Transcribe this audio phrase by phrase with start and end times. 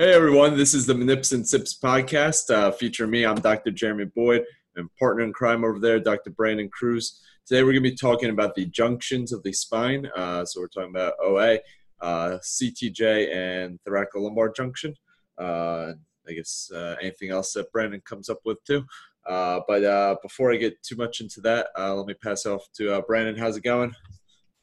[0.00, 3.26] Hey everyone, this is the Manips and Sips podcast uh, featuring me.
[3.26, 3.70] I'm Dr.
[3.70, 4.44] Jeremy Boyd
[4.76, 6.30] and partner in crime over there, Dr.
[6.30, 7.20] Brandon Cruz.
[7.46, 10.08] Today we're going to be talking about the junctions of the spine.
[10.16, 11.58] Uh, so we're talking about OA,
[12.00, 14.94] uh, CTJ, and thoracolumbar junction.
[15.38, 15.92] Uh,
[16.26, 18.82] I guess uh, anything else that Brandon comes up with too.
[19.28, 23.36] Uh, but before I get too much into that, let me pass off to Brandon.
[23.36, 23.94] How's it going?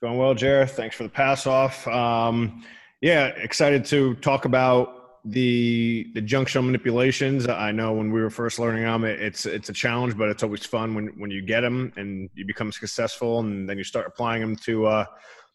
[0.01, 0.71] Going well, Jared.
[0.71, 1.87] Thanks for the pass off.
[1.87, 2.63] Um,
[3.01, 4.96] yeah, excited to talk about
[5.27, 7.47] the the junctional manipulations.
[7.47, 10.65] I know when we were first learning them it's it's a challenge but it's always
[10.65, 14.41] fun when when you get them and you become successful and then you start applying
[14.41, 15.05] them to uh,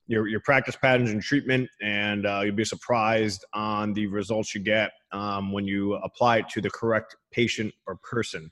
[0.09, 4.61] your your practice patterns and treatment and uh, you'll be surprised on the results you
[4.61, 8.51] get um, when you apply it to the correct patient or person.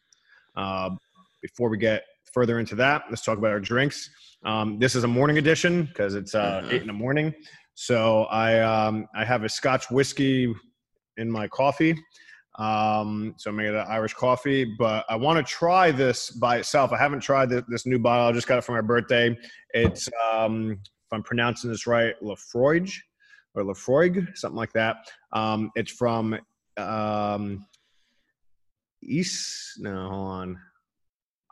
[0.57, 0.91] Uh,
[1.43, 4.09] before we get further into that let's talk about our drinks.
[4.43, 6.71] Um, this is a morning edition because it's uh, mm-hmm.
[6.71, 7.35] eight in the morning.
[7.75, 10.55] So I um, I have a Scotch whiskey
[11.21, 11.95] in my coffee.
[12.59, 16.93] Um, so I made an Irish coffee, but I want to try this by itself.
[16.93, 18.27] I haven't tried this new bottle.
[18.27, 19.37] I just got it for my birthday.
[19.73, 22.93] It's, um, if I'm pronouncing this right, Laphroaig
[23.55, 24.97] or Laphroaig, something like that.
[25.33, 26.39] Um, it's from
[26.77, 27.65] um,
[29.03, 29.79] East.
[29.79, 30.59] No, hold on.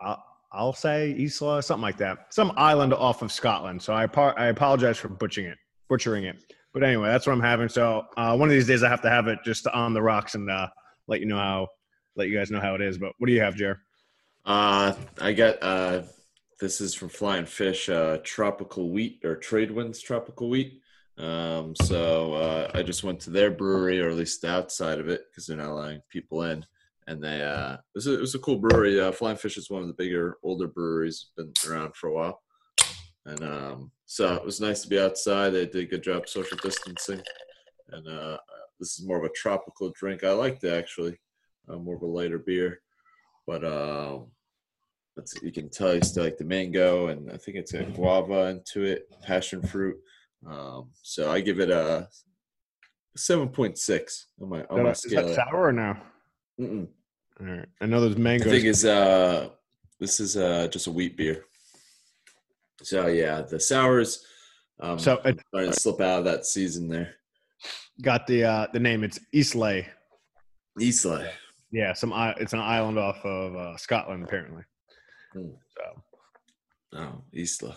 [0.01, 2.33] I'll, I'll say Isla, something like that.
[2.35, 3.81] Some island off of Scotland.
[3.83, 5.59] So I, I apologize for butchering it.
[5.89, 6.37] Butchering it.
[6.79, 7.69] But anyway, that's what I'm having.
[7.69, 10.37] So uh, one of these days I have to have it just on the rocks
[10.37, 10.69] and uh,
[11.09, 11.67] let you know how,
[12.15, 12.99] let you guys know how it is.
[12.99, 13.81] But what do you have, Jer?
[14.45, 16.03] Uh, I got uh,
[16.61, 20.81] this is from Flying Fish, uh, tropical wheat or trade winds tropical wheat.
[21.19, 25.09] Um, so uh, I just went to their brewery, or at least the outside of
[25.09, 26.65] it, because they're not allowing people in.
[27.09, 29.01] And they, uh, it was a, it was a cool brewery.
[29.01, 32.41] Uh, Flying Fish is one of the bigger, older breweries, been around for a while.
[33.29, 35.51] And um, so it was nice to be outside.
[35.51, 37.21] They did a good job social distancing.
[37.91, 38.39] And uh,
[38.81, 40.25] this is more of a tropical drink.
[40.25, 41.19] I liked it actually,
[41.69, 42.81] uh, more of a lighter beer.
[43.47, 44.21] But uh,
[45.43, 48.85] you can tell you still like the mango, and I think it's a guava into
[48.85, 49.97] it, passion fruit.
[50.47, 52.09] Um, so I give it a
[53.17, 55.27] seven point six on my on my scale.
[55.29, 55.97] Is that sour or no?
[56.61, 56.89] Mm-mm.
[57.41, 57.69] All right.
[57.81, 58.49] I know there's mango.
[58.49, 59.49] I think is uh
[59.99, 61.45] this is uh just a wheat beer.
[62.83, 64.25] So yeah, the sours.
[64.81, 67.15] Um, so it, starting to slip out of that season there.
[68.03, 69.03] Got the uh, the name.
[69.03, 69.89] It's Islay.
[70.81, 71.31] Islay.
[71.71, 74.63] Yeah, some it's an island off of uh, Scotland apparently.
[75.33, 75.51] Hmm.
[75.77, 76.03] So.
[76.95, 77.77] Oh, Isla.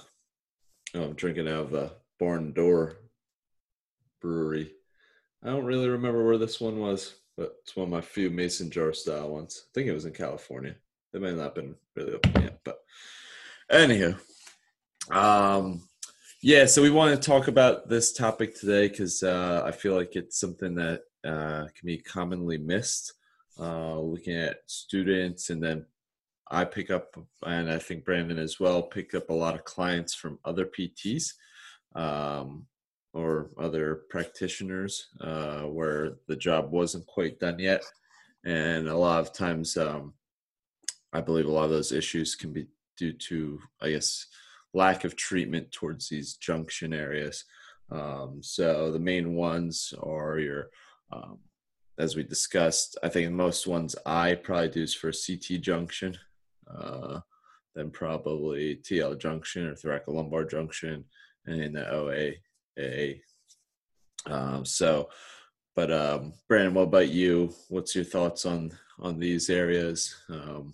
[0.96, 2.98] Oh, I'm drinking out of a Barn Door
[4.22, 4.72] Brewery.
[5.44, 8.70] I don't really remember where this one was, but it's one of my few mason
[8.70, 9.66] jar style ones.
[9.66, 10.76] I think it was in California.
[11.14, 12.80] It may not have been really open yet, but
[13.72, 14.18] anywho,
[15.10, 15.82] um,
[16.44, 20.16] yeah, so we want to talk about this topic today because uh, I feel like
[20.16, 23.14] it's something that uh, can be commonly missed.
[23.60, 25.86] Uh, looking at students, and then
[26.50, 30.16] I pick up, and I think Brandon as well, pick up a lot of clients
[30.16, 31.34] from other PTs
[31.96, 32.66] um,
[33.14, 37.84] or other practitioners uh, where the job wasn't quite done yet.
[38.44, 40.14] And a lot of times, um,
[41.14, 44.26] I believe a lot of those issues can be due to, I guess,
[44.74, 47.46] lack of treatment towards these junction areas.
[47.92, 50.70] Um, so the main ones are your,
[51.12, 51.40] um,
[52.00, 56.18] as we discussed, I think most ones I probably do is for CT junction,
[56.74, 57.20] uh,
[57.76, 61.06] then probably TL junction or thoracolumbar junction,
[61.46, 62.34] and in the OA.
[64.26, 65.10] Um, so,
[65.76, 67.54] but um, Brandon, what about you?
[67.70, 70.16] What's your thoughts on on these areas?
[70.30, 70.74] Um,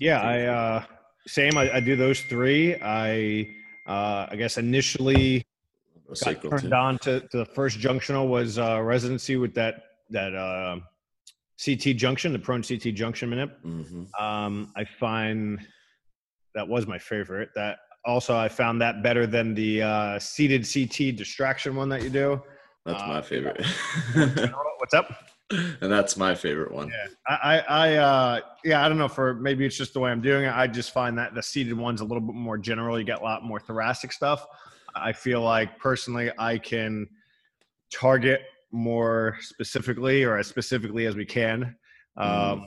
[0.00, 0.84] yeah, I uh,
[1.26, 1.56] same.
[1.56, 2.76] I, I do those three.
[2.76, 3.48] I
[3.86, 5.44] uh, I guess initially
[6.08, 6.72] got turned too.
[6.72, 10.78] on to, to the first junctional was uh, residency with that that uh,
[11.64, 13.50] CT junction, the prone CT junction minute.
[13.64, 14.22] Mm-hmm.
[14.22, 15.60] Um, I find
[16.54, 17.50] that was my favorite.
[17.54, 22.10] That also I found that better than the uh, seated CT distraction one that you
[22.10, 22.42] do.
[22.84, 23.64] That's uh, my favorite.
[24.78, 25.06] what's up?
[25.50, 26.88] And that's my favorite one.
[26.88, 29.08] Yeah, I, I, uh, yeah, I don't know.
[29.08, 30.52] For maybe it's just the way I'm doing it.
[30.54, 32.98] I just find that the seated one's a little bit more general.
[32.98, 34.46] You get a lot more thoracic stuff.
[34.94, 37.08] I feel like personally, I can
[37.92, 41.76] target more specifically or as specifically as we can,
[42.16, 42.66] um, mm.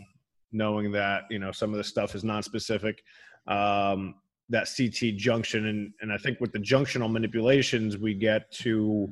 [0.52, 3.04] knowing that you know some of the stuff is non-specific.
[3.48, 4.16] Um,
[4.50, 9.12] that CT junction, and and I think with the junctional manipulations, we get to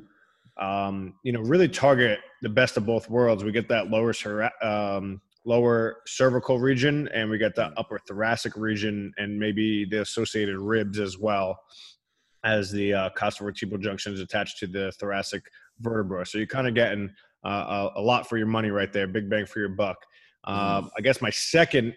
[0.56, 3.44] um, you know, really target the best of both worlds.
[3.44, 4.14] We get that lower
[4.62, 10.58] um, lower cervical region, and we get that upper thoracic region, and maybe the associated
[10.58, 11.58] ribs as well
[12.44, 15.42] as the uh, costal vertebral junction is attached to the thoracic
[15.80, 16.26] vertebra.
[16.26, 17.10] So you're kind of getting
[17.44, 19.06] uh, a, a, lot for your money right there.
[19.06, 19.96] Big bang for your buck.
[20.46, 20.58] Mm-hmm.
[20.84, 21.94] Um, I guess my second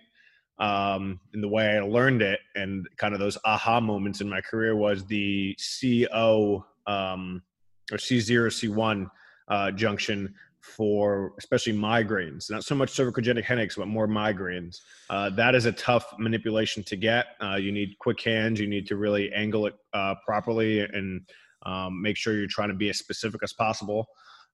[0.59, 4.41] um, in the way I learned it and kind of those aha moments in my
[4.41, 7.43] career was the CO um,
[7.91, 9.09] or C0, C1
[9.47, 14.81] uh, junction for especially migraines, not so much cervicogenic headaches, but more migraines.
[15.09, 17.27] Uh, that is a tough manipulation to get.
[17.41, 18.59] Uh, you need quick hands.
[18.59, 21.21] You need to really angle it uh, properly and
[21.65, 24.07] um, make sure you're trying to be as specific as possible.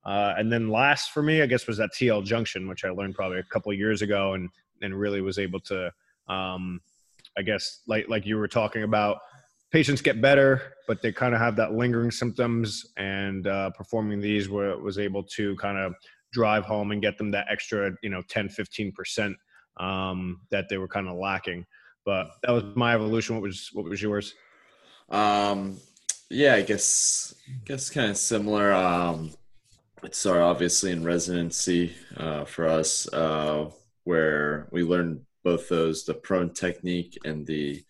[0.06, 3.16] Uh, and then last for me, I guess, was that TL junction, which I learned
[3.16, 4.50] probably a couple years ago, and
[4.82, 5.92] and really was able to,
[6.28, 6.82] um,
[7.38, 9.20] I guess, like like you were talking about,
[9.74, 14.48] patients get better, but they kind of have that lingering symptoms, and uh, performing these
[14.48, 15.96] was able to kind of
[16.32, 19.36] drive home and get them that extra, you know, 10, 15 percent
[19.78, 21.66] um, that they were kind of lacking.
[22.06, 23.36] But that was my evolution.
[23.36, 24.36] What was what was yours?
[25.10, 25.78] Um,
[26.30, 28.72] yeah, I guess I guess kind of similar.
[28.74, 29.32] Um,
[30.04, 33.70] it started obviously in residency uh, for us, uh,
[34.04, 37.84] where we learned both those the prone technique and the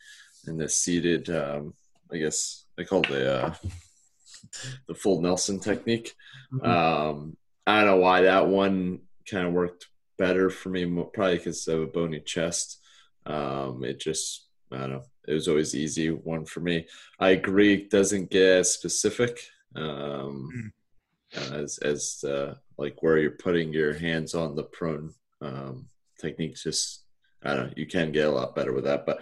[0.48, 1.30] and the seated.
[1.30, 1.74] Um,
[2.12, 3.54] I guess they call it the uh,
[4.88, 6.13] the full Nelson technique.
[6.54, 6.66] Mm-hmm.
[6.66, 9.88] Um, I don't know why that one kind of worked
[10.18, 12.80] better for me, probably because of a bony chest.
[13.25, 15.04] Um, it just I don't know.
[15.28, 16.88] It was always easy one for me.
[17.19, 19.40] I agree, it doesn't get specific.
[19.75, 20.72] Um, mm
[21.36, 25.88] as as uh, like where you're putting your hands on the prone um,
[26.19, 26.63] techniques.
[26.63, 27.01] Just
[27.44, 29.22] I don't know, you can get a lot better with that, but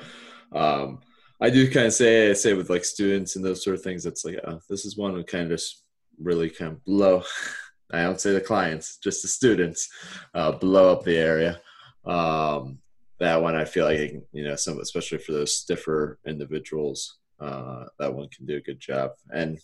[0.51, 1.01] um,
[1.41, 4.05] I do kind of say I say with like students and those sort of things.
[4.05, 5.83] It's like uh, this is one who kind of just
[6.21, 7.23] really kind of blow.
[7.91, 9.89] I don't say the clients, just the students,
[10.33, 11.59] uh, blow up the area.
[12.05, 12.79] Um,
[13.19, 18.13] that one I feel like you know some, especially for those stiffer individuals, uh, that
[18.13, 19.11] one can do a good job.
[19.33, 19.59] And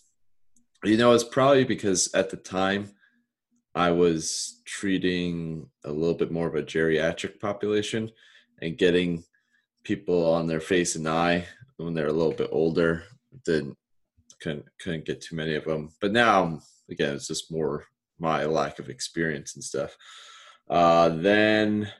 [0.84, 2.90] you know, it's probably because at the time
[3.74, 8.10] I was treating a little bit more of a geriatric population
[8.60, 9.24] and getting
[9.84, 11.46] people on their face and eye
[11.78, 13.04] when they're a little bit older.
[13.44, 13.76] Didn't
[14.40, 15.90] couldn't couldn't get too many of them.
[16.00, 16.60] But now
[16.90, 17.86] again, it's just more
[18.18, 19.96] my lack of experience and stuff.
[20.68, 21.90] Uh, then,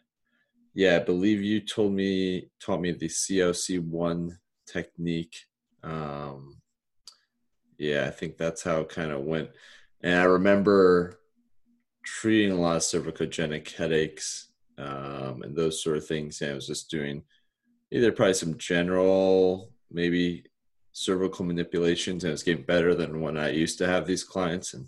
[0.74, 5.36] yeah, I believe you told me taught me the COC one technique.
[5.82, 6.60] Um,
[7.78, 9.50] yeah, I think that's how it kind of went.
[10.02, 11.20] And I remember
[12.04, 16.40] treating a lot of cervicogenic headaches um, and those sort of things.
[16.40, 17.22] And I was just doing
[17.90, 20.44] either probably some general, maybe
[20.92, 24.74] cervical manipulations, and it's getting better than when I used to have these clients.
[24.74, 24.86] And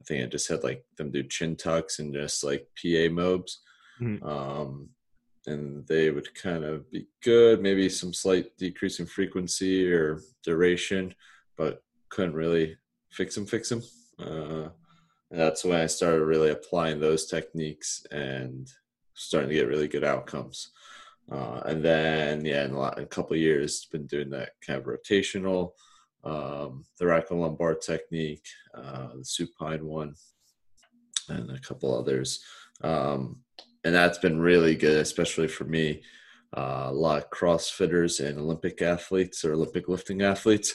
[0.00, 3.60] I think I just had like them do chin tucks and just like PA mobs.
[4.00, 4.26] Mm-hmm.
[4.26, 4.88] Um,
[5.46, 11.14] and they would kind of be good, maybe some slight decrease in frequency or duration,
[11.56, 12.76] but couldn't really
[13.10, 13.82] fix them, fix them.
[14.18, 14.68] Uh,
[15.30, 18.68] and that's when I started really applying those techniques and
[19.14, 20.70] starting to get really good outcomes.
[21.30, 24.86] Uh, and then, yeah, in a, lot, a couple years, been doing that kind of
[24.86, 25.72] rotational,
[26.24, 30.14] um, thoracolumbar technique, uh, the supine one,
[31.28, 32.42] and a couple others.
[32.82, 33.38] Um,
[33.84, 36.02] and that's been really good, especially for me.
[36.56, 40.74] Uh, a lot of CrossFitters and Olympic athletes or Olympic lifting athletes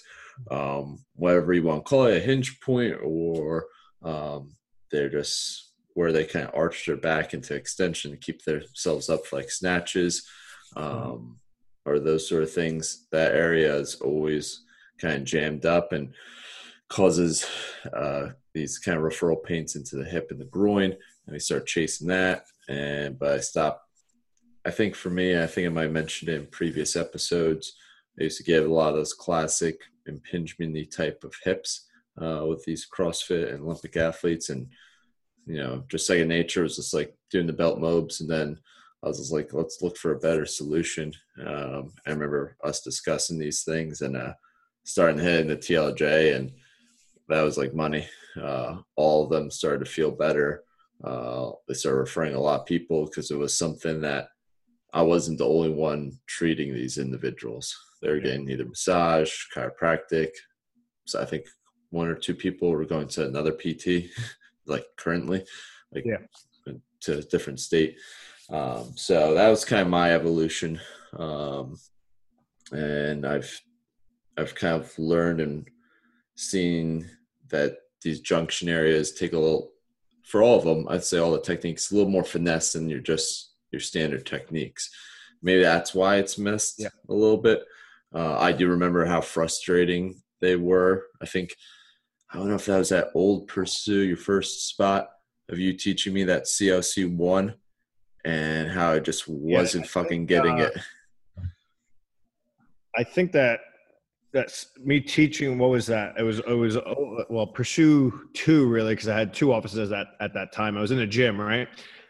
[0.52, 3.68] um, whatever you want to call it, a hinge point, or
[4.04, 4.56] um,
[4.92, 9.26] they're just where they kind of arch their back into extension to keep themselves up
[9.26, 10.28] for like snatches
[10.76, 11.40] um,
[11.86, 13.08] or those sort of things.
[13.12, 14.64] That area is always
[15.00, 16.14] kind of jammed up and
[16.90, 17.46] causes
[17.94, 20.92] uh, these kind of referral pains into the hip and the groin.
[20.92, 22.46] And we start chasing that.
[22.68, 23.82] And but I stop.
[24.66, 27.76] I think for me, I think I might mention it in previous episodes.
[28.20, 31.88] I used to get a lot of those classic impingement type of hips
[32.20, 34.68] uh, with these CrossFit and Olympic athletes, and
[35.46, 38.58] you know, just second nature was just like doing the belt mobs, and then
[39.06, 41.14] I was like, let's look for a better solution.
[41.46, 44.34] Um, I remember us discussing these things and uh,
[44.84, 46.52] starting hitting the TLJ, and
[47.30, 48.08] that was like money.
[48.42, 50.64] Uh, all of them started to feel better.
[51.04, 54.30] Uh, they started referring a lot of people because it was something that
[54.92, 57.78] I wasn't the only one treating these individuals.
[58.02, 60.30] They're getting either massage, chiropractic.
[61.06, 61.46] So I think
[61.92, 64.10] one or two people were going to another PT,
[64.66, 65.46] like currently,
[65.92, 66.74] like yeah.
[67.02, 67.98] to a different state.
[68.50, 70.80] Um, so that was kind of my evolution,
[71.18, 71.80] um,
[72.72, 73.62] and I've
[74.38, 75.68] I've kind of learned and
[76.36, 77.10] seen
[77.50, 79.72] that these junction areas take a little
[80.24, 80.88] for all of them.
[80.90, 84.90] I'd say all the techniques a little more finesse than your just your standard techniques.
[85.42, 86.90] Maybe that's why it's missed yeah.
[87.10, 87.64] a little bit.
[88.14, 91.08] Uh, I do remember how frustrating they were.
[91.22, 91.56] I think
[92.32, 95.10] I don't know if that was that old Pursue, your first spot.
[95.50, 97.56] of you teaching me that CLC one
[98.26, 100.78] and how I just wasn't yeah, fucking getting uh, it.
[102.98, 103.60] I think that
[104.34, 105.58] that's me teaching.
[105.58, 106.16] What was that?
[106.18, 110.08] It was it was oh, well pursue two really because I had two offices at
[110.20, 110.78] at that time.
[110.78, 111.68] I was in a gym, right?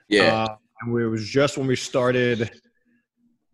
[0.08, 0.44] Yeah.
[0.44, 2.50] Uh, and it was just when we started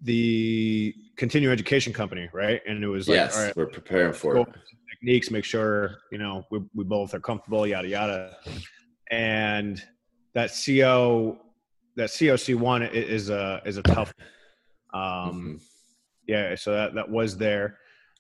[0.02, 2.62] the continuing education company, right?
[2.68, 4.48] And it was like, yes, all right, we're preparing for it.
[4.90, 8.38] Techniques, make sure you know we we both are comfortable, yada yada.
[9.10, 9.84] And
[10.34, 11.38] that CO,
[11.96, 14.14] that COC one is a is a tough.
[14.94, 15.56] Um, mm-hmm.
[16.28, 17.78] yeah, so that that was there.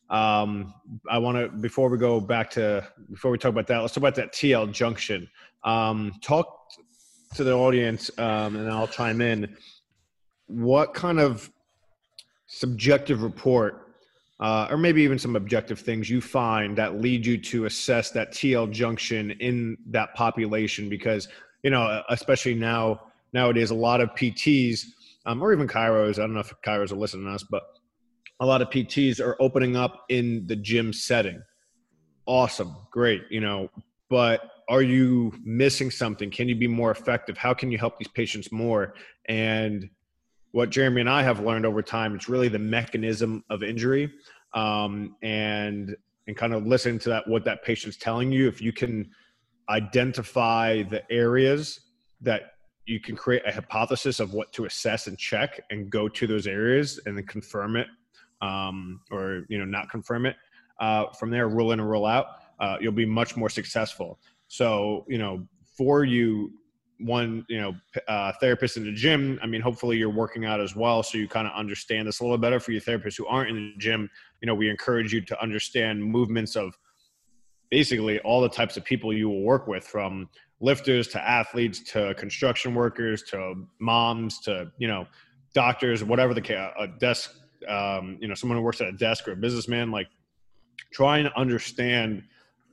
[0.09, 0.73] Um,
[1.09, 4.01] I want to before we go back to before we talk about that, let's talk
[4.01, 5.29] about that TL junction.
[5.63, 6.69] Um, talk
[7.35, 9.55] to the audience, um, and I'll chime in.
[10.47, 11.49] What kind of
[12.47, 13.95] subjective report,
[14.41, 18.33] uh, or maybe even some objective things you find that lead you to assess that
[18.33, 20.89] TL junction in that population?
[20.89, 21.29] Because
[21.63, 22.99] you know, especially now
[23.33, 24.85] nowadays, a lot of PTs
[25.25, 26.17] um, or even chiros.
[26.17, 27.63] I don't know if chiros are listening to us, but
[28.39, 31.41] a lot of PTs are opening up in the gym setting.
[32.25, 33.69] Awesome, great, you know,
[34.09, 36.31] but are you missing something?
[36.31, 37.37] Can you be more effective?
[37.37, 38.93] How can you help these patients more?
[39.25, 39.89] And
[40.51, 44.11] what Jeremy and I have learned over time, it's really the mechanism of injury,
[44.53, 45.95] um, and
[46.27, 48.47] and kind of listen to that what that patient's telling you.
[48.47, 49.09] If you can
[49.69, 51.79] identify the areas
[52.21, 52.50] that
[52.85, 56.47] you can create a hypothesis of what to assess and check, and go to those
[56.47, 57.87] areas and then confirm it,
[58.41, 60.35] um, or you know not confirm it.
[60.79, 62.25] Uh, from there, rule in and rule out.
[62.59, 64.19] Uh, you'll be much more successful.
[64.47, 65.47] So you know,
[65.77, 66.51] for you
[67.03, 67.73] one you know
[68.07, 71.27] uh, therapist in the gym i mean hopefully you're working out as well so you
[71.27, 74.09] kind of understand this a little better for your therapists who aren't in the gym
[74.41, 76.77] you know we encourage you to understand movements of
[77.69, 80.29] basically all the types of people you will work with from
[80.61, 85.05] lifters to athletes to construction workers to moms to you know
[85.53, 87.31] doctors whatever the case a desk
[87.67, 90.07] um, you know someone who works at a desk or a businessman like
[90.93, 92.23] trying to understand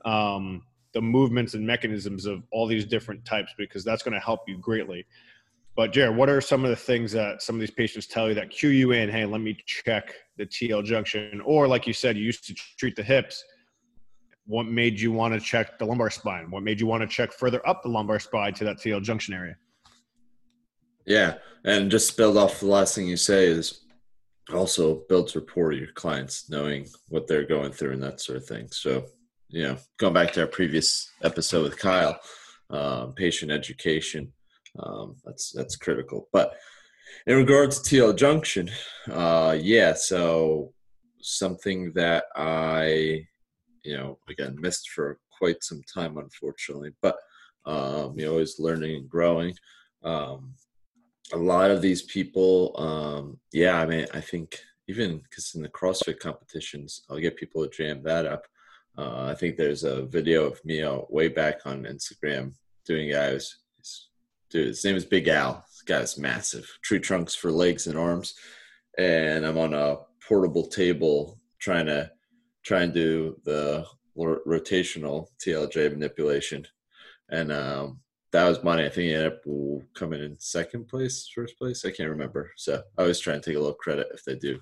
[0.05, 0.61] um,
[0.93, 4.57] the movements and mechanisms of all these different types because that's going to help you
[4.57, 5.05] greatly.
[5.75, 8.33] But Jared, what are some of the things that some of these patients tell you
[8.35, 9.09] that cue you in?
[9.09, 12.95] Hey, let me check the TL junction, or like you said, you used to treat
[12.95, 13.43] the hips.
[14.49, 16.49] What made you want to check the lumbar spine?
[16.49, 19.35] What made you want to check further up the lumbar spine to that TL junction
[19.35, 19.55] area?
[21.05, 23.81] Yeah, and just build off the last thing you say is
[24.51, 28.67] also builds rapport your clients, knowing what they're going through and that sort of thing.
[28.71, 29.05] So
[29.49, 32.19] you know, going back to our previous episode with Kyle,
[32.71, 34.33] um, patient education,
[34.79, 36.27] um, that's that's critical.
[36.33, 36.55] But
[37.27, 38.71] in regards to TL Junction,
[39.11, 40.73] uh, yeah, so
[41.21, 43.27] something that I,
[43.83, 47.17] you know, again missed for quite some time, unfortunately, but
[47.65, 49.53] um, you know, always learning and growing.
[50.03, 50.53] Um,
[51.33, 54.57] a lot of these people, um, yeah, I mean, I think
[54.87, 58.45] even because in the CrossFit competitions, I'll get people to jam that up.
[58.97, 62.53] Uh, I think there's a video of me way back on Instagram
[62.85, 63.57] doing guys.
[64.49, 65.63] Dude, his name is Big Al.
[65.69, 66.67] This guy's massive.
[66.81, 68.33] Tree trunks for legs and arms.
[68.97, 72.11] And I'm on a portable table trying to
[72.63, 73.85] try and do the
[74.17, 76.65] rotational TLJ manipulation.
[77.29, 77.99] And um,
[78.31, 78.83] that was money.
[78.85, 79.41] I think he ended up
[79.95, 81.85] coming in second place, first place.
[81.85, 82.51] I can't remember.
[82.57, 84.59] So I always try and take a little credit if they do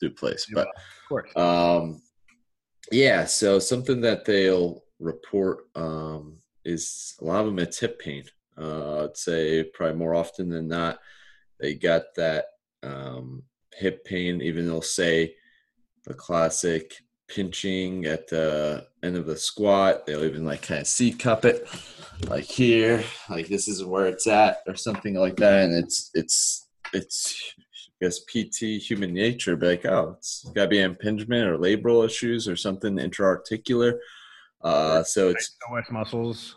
[0.00, 0.46] do place.
[0.52, 0.68] But
[1.36, 2.02] um,
[2.90, 8.24] yeah, so something that they'll report um, is a lot of them it's hip pain.
[8.56, 10.98] Uh, I'd say probably more often than not,
[11.58, 12.46] they got that
[12.82, 13.42] um,
[13.74, 14.40] hip pain.
[14.40, 15.34] Even they'll say
[16.04, 16.94] the classic
[17.34, 20.06] pinching at the end of the squat.
[20.06, 21.68] They'll even like kind of C cup it,
[22.28, 25.64] like here, like this is where it's at, or something like that.
[25.64, 27.54] And it's it's it's
[28.00, 32.48] guess PT human nature, be like, oh, it's got to be impingement or labral issues
[32.48, 34.00] or something intra-articular.
[34.62, 36.56] Uh, so it's OS muscles.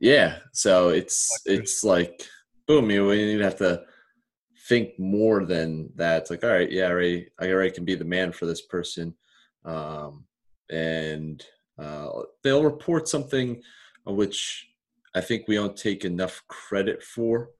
[0.00, 2.26] Yeah, so it's it's like
[2.66, 3.84] boom, you wouldn't even have to
[4.68, 6.22] think more than that.
[6.22, 8.62] It's like, all right, yeah, I already, I already can be the man for this
[8.62, 9.14] person,
[9.64, 10.24] um,
[10.70, 11.44] and
[11.78, 12.08] uh,
[12.42, 13.62] they'll report something
[14.04, 14.66] which
[15.14, 17.50] I think we don't take enough credit for.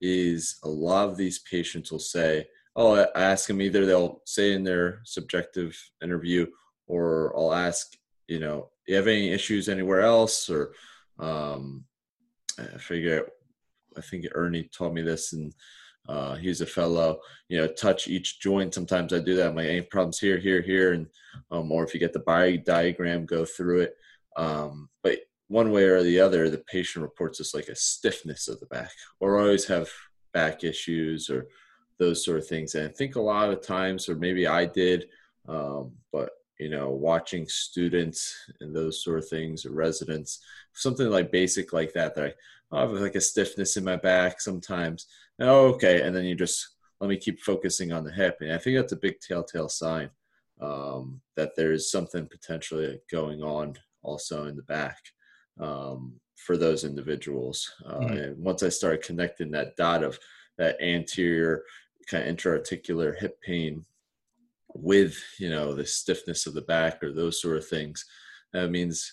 [0.00, 4.52] Is a lot of these patients will say, "Oh, I'll ask them either they'll say
[4.52, 6.46] in their subjective interview
[6.88, 7.92] or I'll ask,
[8.26, 10.74] you know, you have any issues anywhere else or
[11.18, 11.84] um,
[12.58, 13.28] I figure
[13.96, 15.54] I think Ernie told me this and
[16.08, 18.74] uh, he's a fellow, you know, touch each joint.
[18.74, 19.48] Sometimes I do that.
[19.48, 20.92] I'm like, any problems here, here, here.
[20.92, 21.06] And,
[21.50, 23.96] um, or if you get the body diagram, go through it.
[24.36, 28.58] Um, but one way or the other, the patient reports this like a stiffness of
[28.60, 28.90] the back,
[29.20, 29.88] or always have
[30.32, 31.46] back issues or
[31.98, 32.74] those sort of things.
[32.74, 35.08] And I think a lot of times, or maybe I did,
[35.46, 40.40] um, but you know, watching students and those sort of things, or residents,
[40.72, 42.24] something like basic like that, that
[42.72, 45.06] I, I have like a stiffness in my back sometimes.
[45.40, 46.68] Oh, okay, and then you just
[47.00, 50.10] let me keep focusing on the hip, and I think that's a big telltale sign
[50.60, 54.98] um, that there's something potentially going on also in the back
[55.60, 57.70] um, for those individuals.
[57.84, 58.16] Uh, mm-hmm.
[58.16, 60.18] And once I started connecting that dot of
[60.58, 61.64] that anterior
[62.08, 63.84] kind of intra-articular hip pain
[64.74, 68.04] with you know the stiffness of the back or those sort of things,
[68.52, 69.12] that means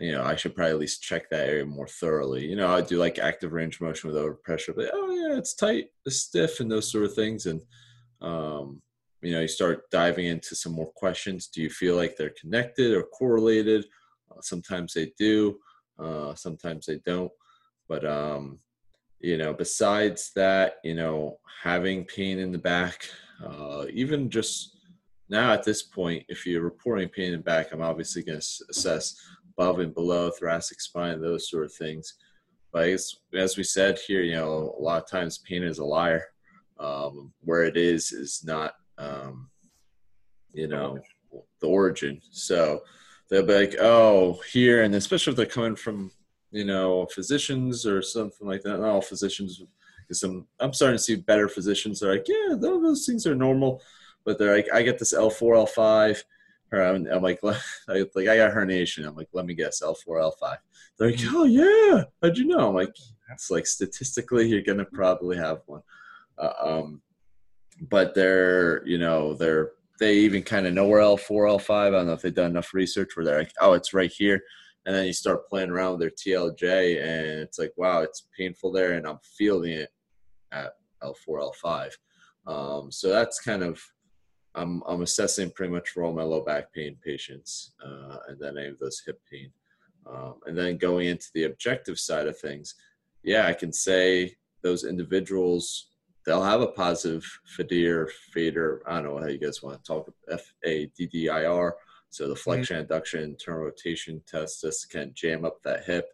[0.00, 2.46] you know I should probably at least check that area more thoroughly.
[2.46, 5.86] You know I do like active range motion with overpressure, but oh yeah, it's tight,
[6.06, 7.60] it's stiff, and those sort of things, and
[8.20, 8.82] um,
[9.22, 11.48] you know you start diving into some more questions.
[11.48, 13.84] Do you feel like they're connected or correlated?
[14.30, 15.58] Uh, sometimes they do,
[15.98, 17.32] uh, sometimes they don't.
[17.88, 18.60] But um,
[19.20, 23.04] you know, besides that, you know, having pain in the back,
[23.44, 24.76] uh, even just
[25.28, 28.64] now at this point, if you're reporting pain in the back, I'm obviously going to
[28.70, 29.14] assess
[29.60, 32.14] above and below thoracic spine, those sort of things.
[32.72, 35.84] But as, as we said here, you know, a lot of times pain is a
[35.84, 36.24] liar.
[36.78, 39.50] Um, where it is is not, um,
[40.54, 40.98] you know,
[41.60, 42.22] the origin.
[42.30, 42.80] So
[43.28, 46.10] they'll be like, oh, here, and especially if they're coming from,
[46.52, 48.78] you know, physicians or something like that.
[48.78, 49.62] Not all physicians,
[50.10, 52.00] some I'm starting to see better physicians.
[52.00, 53.82] They're like, yeah, those things are normal,
[54.24, 56.22] but they're like, I get this L4, L5.
[56.72, 57.58] Or I'm, I'm like, like
[58.16, 59.06] I got herniation.
[59.06, 60.56] I'm like, let me guess, L4, L5.
[60.98, 61.32] They're like, mm.
[61.32, 62.68] oh yeah, how'd you know?
[62.68, 62.94] I'm like,
[63.32, 65.82] it's like statistically, you're gonna probably have one.
[66.38, 67.02] Uh, um,
[67.88, 71.70] but they're, you know, they're they even kind of know where L4, L5.
[71.70, 74.42] I don't know if they've done enough research where they're like, oh, it's right here.
[74.86, 78.72] And then you start playing around with their TLJ, and it's like, wow, it's painful
[78.72, 79.90] there, and I'm feeling it
[80.52, 80.72] at
[81.02, 81.90] L4, L5.
[82.46, 83.78] Um, so that's kind of
[84.54, 88.58] I'm I'm assessing pretty much for all my low back pain patients, uh, and then
[88.58, 89.50] any of those hip pain,
[90.06, 92.74] um, and then going into the objective side of things.
[93.22, 95.90] Yeah, I can say those individuals
[96.24, 97.24] they'll have a positive
[97.56, 98.82] FADIR, fader.
[98.86, 100.12] I don't know how you guys want to talk.
[100.30, 101.76] F A D D I R.
[102.10, 102.92] So the flexion, mm-hmm.
[102.92, 106.08] adduction, internal rotation test just can jam up that hip.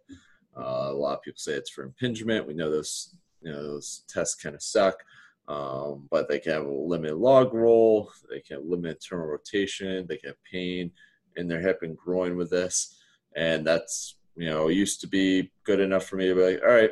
[0.57, 2.46] Uh, a lot of people say it's for impingement.
[2.46, 5.03] We know those you know those tests kind of suck,
[5.48, 8.11] um, but they can have a limited log roll.
[8.30, 10.06] They can limited internal rotation.
[10.06, 10.90] They can have pain
[11.37, 12.96] in their hip and groin with this,
[13.37, 16.74] and that's you know used to be good enough for me to be like, all
[16.74, 16.90] right,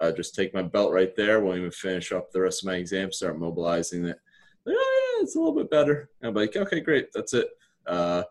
[0.00, 1.40] uh, just take my belt right there.
[1.40, 3.10] Won't even finish up the rest of my exam.
[3.10, 4.18] Start mobilizing it.
[4.64, 6.10] Like, oh, it's a little bit better.
[6.22, 7.48] I'm like, okay, great, that's it.
[7.86, 8.22] Uh,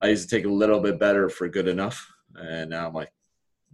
[0.00, 3.12] I used to take a little bit better for good enough, and now I'm like,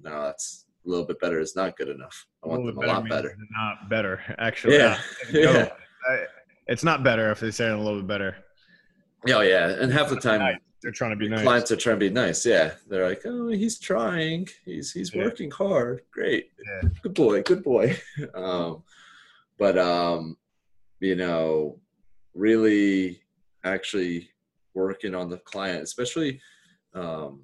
[0.01, 2.27] no, that's a little bit better is not good enough.
[2.45, 3.37] I want them a lot better.
[3.51, 4.77] Not better, actually.
[4.77, 4.99] Yeah,
[5.33, 5.69] yeah.
[6.69, 8.37] It's not better if they say it a little bit better.
[9.29, 11.43] Oh yeah, and half the time they're trying to be nice.
[11.43, 12.45] Clients are trying to be nice.
[12.45, 14.49] Yeah, they're like, oh, he's trying.
[14.65, 15.25] He's he's yeah.
[15.25, 16.03] working hard.
[16.13, 16.51] Great.
[16.65, 16.89] Yeah.
[17.03, 17.43] Good boy.
[17.43, 17.97] Good boy.
[18.35, 18.83] um,
[19.59, 20.37] but um,
[21.01, 21.79] you know,
[22.35, 23.23] really,
[23.65, 24.31] actually
[24.75, 26.41] working on the client, especially,
[26.95, 27.43] um,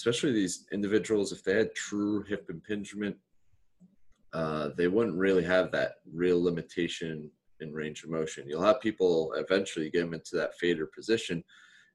[0.00, 3.16] especially these individuals, if they had true hip impingement,
[4.32, 8.48] uh, they wouldn't really have that real limitation in range of motion.
[8.48, 11.44] You'll have people eventually get them into that fader position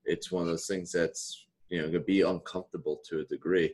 [0.05, 3.73] it's one of those things that's you know going to be uncomfortable to a degree.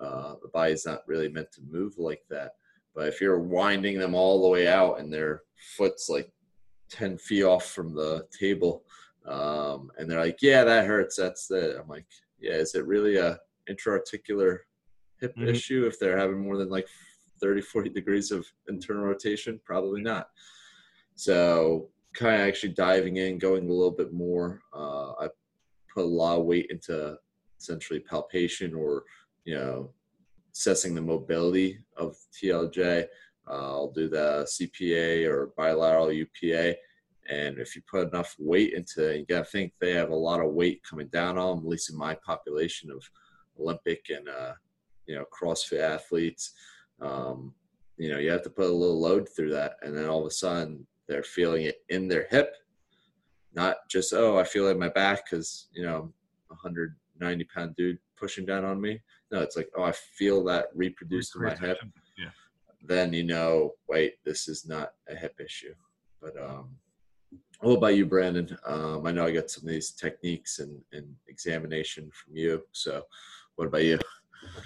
[0.00, 2.52] Uh, the body's not really meant to move like that.
[2.94, 5.42] But if you're winding them all the way out and their
[5.76, 6.30] foot's like
[6.90, 8.84] 10 feet off from the table,
[9.26, 11.16] um, and they're like, yeah, that hurts.
[11.16, 11.76] That's it.
[11.80, 12.06] I'm like,
[12.38, 13.38] yeah, is it really a
[13.72, 14.62] intra-articular
[15.20, 15.48] hip mm-hmm.
[15.48, 16.86] issue if they're having more than like
[17.40, 19.60] 30, 40 degrees of internal rotation?
[19.64, 20.28] Probably not.
[21.14, 24.60] So kind of actually diving in, going a little bit more.
[24.74, 25.28] Uh, I
[25.92, 27.16] put a lot of weight into
[27.58, 29.04] essentially palpation or
[29.44, 29.90] you know
[30.54, 33.06] assessing the mobility of TLJ.
[33.48, 36.76] Uh, I'll do the CPA or bilateral UPA.
[37.30, 40.14] And if you put enough weight into it, you got to think they have a
[40.14, 43.02] lot of weight coming down on them, at least in my population of
[43.58, 44.52] Olympic and, uh,
[45.06, 46.52] you know, CrossFit athletes.
[47.00, 47.54] Um,
[47.96, 49.76] you know, you have to put a little load through that.
[49.82, 52.54] And then all of a sudden they're feeling it in their hip
[53.54, 56.12] not just oh I feel like my back because you know
[56.50, 59.00] a 190 pound dude pushing down on me.
[59.30, 61.78] No, it's like oh I feel that reproduced in my hip.
[62.18, 62.30] Yeah.
[62.84, 65.74] Then you know, wait, this is not a hip issue.
[66.20, 66.70] But um,
[67.60, 68.56] what about you, Brandon?
[68.66, 72.62] Um, I know I got some of these techniques and, and examination from you.
[72.72, 73.04] So,
[73.62, 73.96] what about you?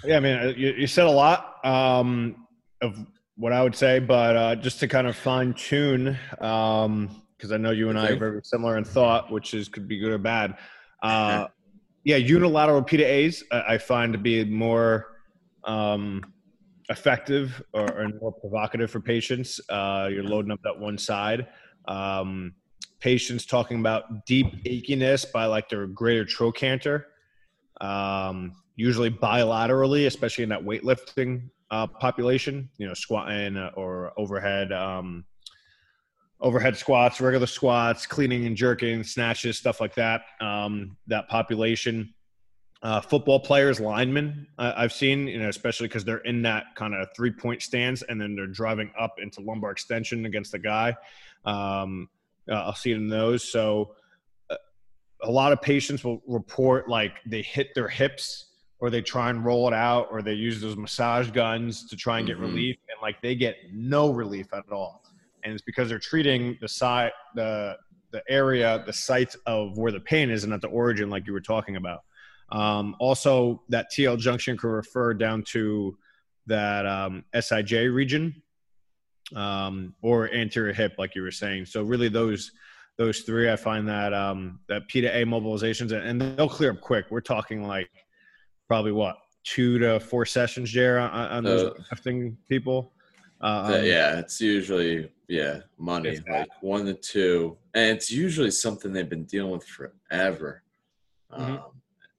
[0.03, 2.47] Yeah, I mean, you, you said a lot um,
[2.81, 3.05] of
[3.35, 7.57] what I would say, but uh, just to kind of fine tune, because um, I
[7.57, 10.17] know you and I are very similar in thought, which is could be good or
[10.17, 10.57] bad.
[11.03, 11.45] Uh,
[12.05, 15.07] yeah, unilateral PDAs I find to be more
[15.63, 16.23] um,
[16.89, 19.59] effective or, or, more provocative for patients.
[19.69, 21.47] Uh, you're loading up that one side.
[21.87, 22.53] Um,
[22.99, 27.03] patients talking about deep achiness by like their greater trochanter,
[27.81, 32.69] um, usually bilaterally, especially in that weightlifting uh, population.
[32.77, 34.71] You know, squatting uh, or overhead.
[34.71, 35.25] Um,
[36.39, 40.21] overhead squats, regular squats, cleaning and jerking, snatches, stuff like that.
[40.39, 42.13] Um, that population.
[42.83, 47.07] Uh, football players, linemen, I've seen, you know, especially because they're in that kind of
[47.15, 50.95] three point stance and then they're driving up into lumbar extension against the guy.
[51.43, 52.07] Um,
[52.49, 53.51] uh, I'll see it in those.
[53.51, 53.95] So
[54.51, 54.57] uh,
[55.23, 58.46] a lot of patients will report like they hit their hips
[58.79, 62.19] or they try and roll it out or they use those massage guns to try
[62.19, 62.45] and get mm-hmm.
[62.45, 65.03] relief and like they get no relief at all.
[65.43, 67.77] And it's because they're treating the site the
[68.11, 71.33] the area the site of where the pain is and not the origin like you
[71.33, 72.03] were talking about.
[72.49, 75.97] Um, also that tl junction can refer down to
[76.45, 78.41] that um, sij region
[79.35, 81.65] um, or anterior hip like you were saying.
[81.65, 82.51] So really those
[82.97, 86.81] those three i find that um, that p to a mobilizations and they'll clear up
[86.81, 87.05] quick.
[87.09, 87.89] We're talking like
[88.67, 92.91] probably what two to four sessions there on, on those uh, people
[93.41, 98.93] uh, um, yeah it's usually yeah, money like one to two, and it's usually something
[98.93, 100.63] they've been dealing with forever.
[101.31, 101.43] Mm-hmm.
[101.43, 101.61] Um,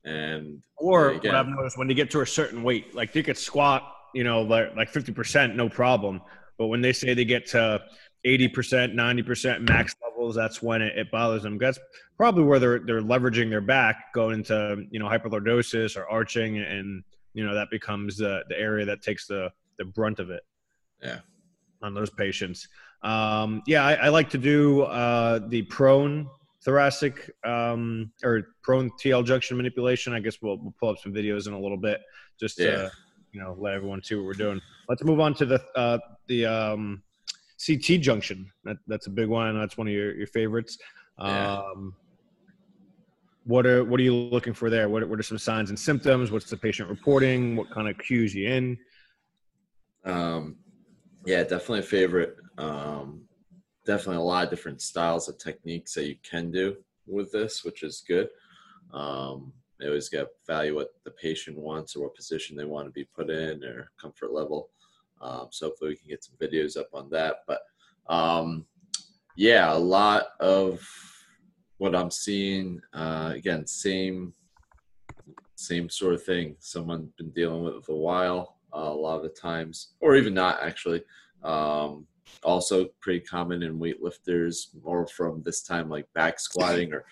[0.04, 3.22] and or again, what I've noticed when they get to a certain weight, like they
[3.22, 3.82] could squat,
[4.14, 6.20] you know, like like fifty percent, no problem.
[6.58, 7.82] But when they say they get to
[8.24, 9.94] eighty percent, ninety percent max
[10.35, 11.59] that's when it, it, bothers them.
[11.59, 11.78] That's
[12.16, 17.02] probably where they're they're leveraging their back, going into you know hyperlordosis or arching, and
[17.35, 20.42] you know that becomes the the area that takes the the brunt of it.
[21.02, 21.20] Yeah,
[21.83, 22.68] on those patients.
[23.02, 26.28] Um, yeah, I, I, like to do uh, the prone
[26.64, 30.12] thoracic um, or prone TL junction manipulation.
[30.12, 32.00] I guess we'll, we'll pull up some videos in a little bit
[32.40, 32.88] just to yeah.
[33.33, 34.61] you know let everyone see what we're doing.
[34.88, 37.02] Let's move on to the uh, the um,
[37.64, 38.51] CT junction.
[38.64, 39.59] That, that's a big one.
[39.59, 40.79] That's one of your, your favorites.
[41.21, 41.59] Yeah.
[41.59, 41.94] Um,
[43.44, 44.90] what are what are you looking for there?
[44.90, 46.31] What, what are some signs and symptoms?
[46.31, 47.57] What's the patient reporting?
[47.57, 48.79] What kind of cues you in?
[50.05, 50.57] Um,
[51.25, 52.37] yeah, definitely a favorite.
[52.59, 53.23] Um,
[53.87, 57.83] definitely a lot of different styles of techniques that you can do with this, which
[57.83, 58.29] is good.
[58.92, 62.92] Um, they always get value what the patient wants or what position they want to
[62.92, 64.71] be put in or comfort level.
[65.20, 67.38] Um, so hopefully we can get some videos up on that.
[67.46, 67.61] But
[68.09, 68.66] um,
[69.37, 70.81] yeah, a lot of
[71.78, 74.35] what I'm seeing uh, again, same
[75.54, 76.57] same sort of thing.
[76.61, 78.57] Someone been dealing with it a while.
[78.72, 81.02] Uh, a lot of the times, or even not actually.
[81.42, 82.07] Um,
[82.42, 87.04] also pretty common in weightlifters, more from this time like back squatting or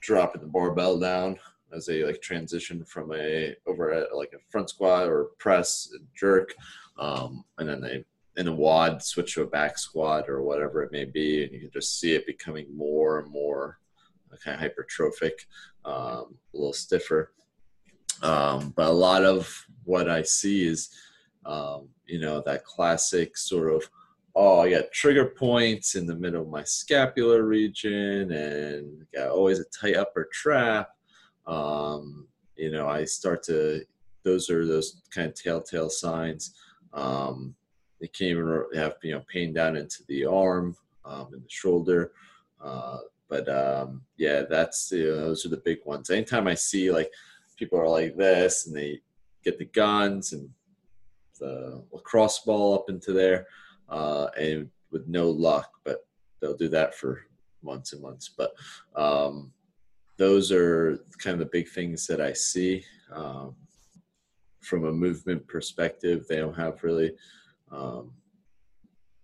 [0.00, 1.38] dropping the barbell down
[1.72, 6.54] as they like transition from a over at like a front squat or press jerk,
[6.98, 8.04] um, and then they
[8.36, 11.60] in a wad switch to a back squat or whatever it may be, and you
[11.60, 13.78] can just see it becoming more and more
[14.42, 15.32] kind of hypertrophic,
[15.84, 17.32] um, a little stiffer.
[18.22, 20.88] Um, but a lot of what I see is,
[21.44, 23.88] um, you know, that classic sort of
[24.34, 29.60] oh, I got trigger points in the middle of my scapular region and got always
[29.60, 30.90] a tight upper trap.
[31.46, 32.26] Um,
[32.56, 33.84] you know, I start to,
[34.24, 36.54] those are those kind of telltale signs.
[36.92, 37.54] Um,
[38.00, 42.12] they can even have, you know, pain down into the arm um, and the shoulder.
[42.60, 46.10] Uh, but um, yeah, that's, you know, those are the big ones.
[46.10, 47.10] Anytime I see like
[47.56, 49.00] people are like this and they
[49.44, 50.48] get the guns and
[51.38, 53.46] the lacrosse ball up into there,
[53.88, 56.06] uh, and with no luck, but
[56.40, 57.22] they'll do that for
[57.62, 58.28] months and months.
[58.28, 58.52] But
[58.94, 59.52] um,
[60.16, 62.84] those are kind of the big things that I see.
[63.12, 63.56] Um,
[64.62, 67.12] from a movement perspective, they don't have really
[67.70, 68.12] um,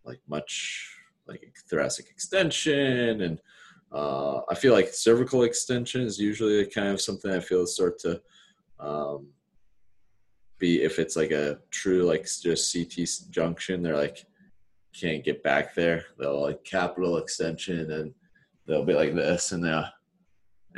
[0.05, 0.95] like much
[1.27, 3.41] like thoracic extension and
[3.93, 8.21] uh, I feel like cervical extension is usually kind of something I feel start to
[8.79, 9.29] um,
[10.59, 13.83] be if it's like a true like just CT junction.
[13.83, 14.27] They're like
[14.99, 16.05] can't get back there.
[16.19, 18.13] They'll like capital extension and
[18.67, 19.87] they'll be like this and they'll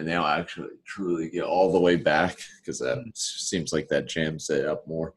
[0.00, 3.10] and they'll actually truly get all the way back because that mm-hmm.
[3.12, 5.12] seems like that jams it up more.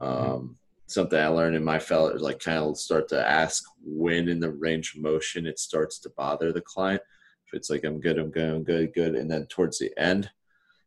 [0.00, 0.32] Mm-hmm.
[0.32, 4.28] Um, something I learned in my fellow is like kind of start to ask when
[4.28, 7.02] in the range of motion it starts to bother the client.
[7.48, 10.30] If it's like I'm good, I'm good, I'm good, good, and then towards the end,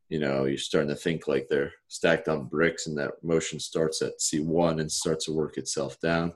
[0.07, 4.01] you know, you're starting to think like they're stacked on bricks and that motion starts
[4.01, 6.33] at C1 and starts to work itself down.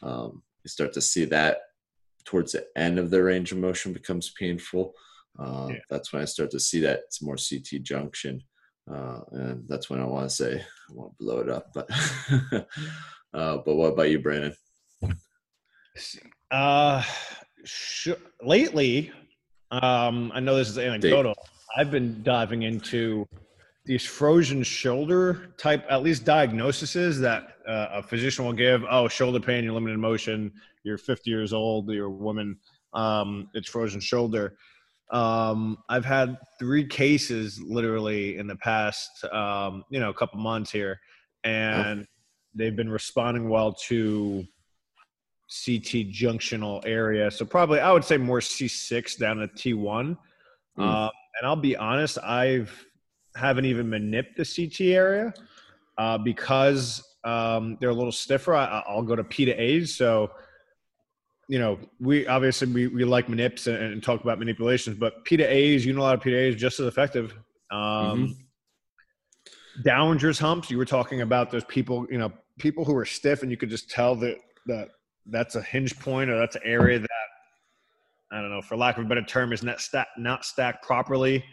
[0.00, 1.58] Um, you start to see that
[2.24, 4.94] towards the end of the range of motion becomes painful.
[5.38, 5.76] Uh, yeah.
[5.88, 8.42] That's when I start to see that it's more CT junction.
[8.90, 10.54] Uh, and that's when I want to say
[10.90, 11.72] I want to blow it up.
[11.74, 11.88] But
[13.34, 14.54] uh, but what about you, Brandon?
[16.50, 17.02] Uh,
[17.64, 18.10] sh-
[18.42, 19.12] lately,
[19.70, 21.34] um, I know this is anecdotal.
[21.34, 21.50] Dave.
[21.76, 23.26] I've been diving into
[23.84, 28.84] these frozen shoulder type, at least diagnoses that uh, a physician will give.
[28.88, 30.52] Oh, shoulder pain, you're limited motion,
[30.84, 32.58] you're 50 years old, you're a woman,
[32.92, 34.56] um, it's frozen shoulder.
[35.10, 40.70] Um, I've had three cases literally in the past, um, you know, a couple months
[40.70, 40.98] here,
[41.44, 42.06] and
[42.54, 44.46] they've been responding well to
[45.52, 47.30] CT junctional area.
[47.30, 50.16] So probably I would say more C6 down to T1.
[50.78, 50.82] Mm.
[50.82, 52.86] Um, and I'll be honest, I've
[53.36, 55.34] haven't even manipulated the CT area
[55.98, 58.54] uh, because um, they're a little stiffer.
[58.54, 59.94] I, will go to P to A's.
[59.94, 60.30] So,
[61.48, 65.36] you know, we obviously we, we like manips and, and talk about manipulations, but P
[65.36, 67.34] to A's, you know, a lot of P to A's just as effective.
[67.70, 68.34] Um,
[69.84, 70.38] mm-hmm.
[70.38, 70.70] Humps.
[70.70, 73.70] You were talking about those people, you know, people who are stiff, and you could
[73.70, 74.88] just tell that that
[75.26, 77.08] that's a hinge point or that's an area that
[78.32, 81.44] I don't know, for lack of a better term, is not stacked not stacked properly.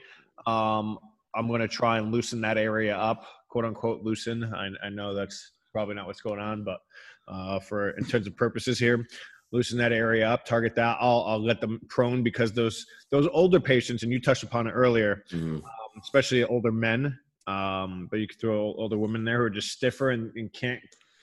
[0.48, 0.98] Um,
[1.36, 4.44] I'm going to try and loosen that area up, quote unquote, loosen.
[4.54, 6.80] I, I know that's probably not what's going on, but
[7.28, 9.06] uh, for intents of purposes here,
[9.52, 10.98] loosen that area up, target that.
[11.00, 14.72] I'll, I'll let them prone because those those older patients, and you touched upon it
[14.72, 15.56] earlier, mm-hmm.
[15.56, 19.70] um, especially older men, um, but you could throw older women there who are just
[19.70, 20.80] stiffer and, and can't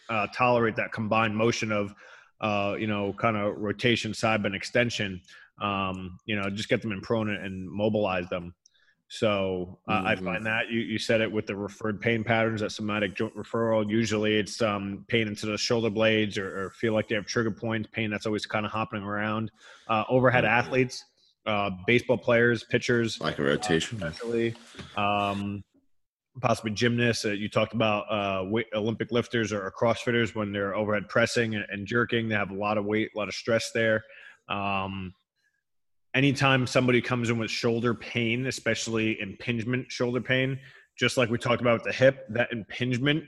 [0.08, 1.94] uh, tolerate that combined motion of,
[2.40, 5.20] uh, you know, kind of rotation, side bend extension
[5.60, 8.54] um, you know, just get them in prone and mobilize them.
[9.08, 10.06] So uh, mm-hmm.
[10.06, 13.36] I find that you, you said it with the referred pain patterns, that somatic joint
[13.36, 13.88] referral.
[13.88, 17.52] Usually it's um, pain into the shoulder blades or, or, feel like they have trigger
[17.52, 19.52] points, pain that's always kind of hopping around.
[19.88, 20.58] Uh, overhead mm-hmm.
[20.58, 21.04] athletes,
[21.46, 24.54] uh, baseball players, pitchers, like a rotation, uh, especially.
[24.96, 25.62] Um,
[26.40, 27.24] possibly gymnasts.
[27.24, 31.54] Uh, you talked about uh, weight, Olympic lifters or, or, CrossFitters when they're overhead pressing
[31.54, 32.28] and, and, jerking.
[32.28, 34.02] They have a lot of weight, a lot of stress there.
[34.48, 35.14] Um,
[36.16, 40.58] anytime somebody comes in with shoulder pain, especially impingement shoulder pain,
[40.98, 43.22] just like we talked about with the hip, that impingement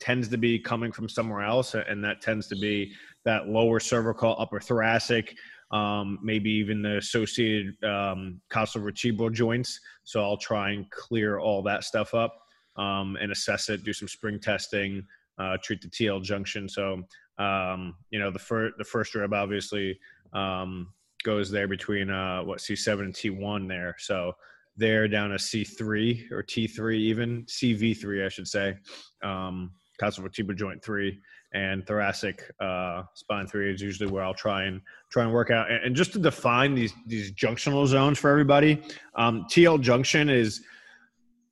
[0.00, 2.92] tends to be coming from somewhere else, and that tends to be
[3.24, 5.36] that lower cervical, upper thoracic,
[5.70, 9.78] um, maybe even the associated um, vertebral joints.
[10.04, 12.34] So I'll try and clear all that stuff up
[12.76, 15.06] um, and assess it, do some spring testing,
[15.38, 16.68] uh, treat the TL junction.
[16.68, 17.02] So
[17.38, 19.98] um, you know the first the first rib obviously
[20.32, 20.88] um,
[21.22, 23.94] goes there between uh, what C7 and T1 there.
[23.98, 24.32] So
[24.76, 28.76] they're down to C3 or T3 even CV3 I should say.
[29.22, 31.20] Um, vertebral joint three
[31.54, 34.80] and thoracic uh, spine three is usually where I'll try and
[35.10, 35.70] try and work out.
[35.70, 38.82] And, and just to define these these junctional zones for everybody,
[39.14, 40.62] um, TL junction is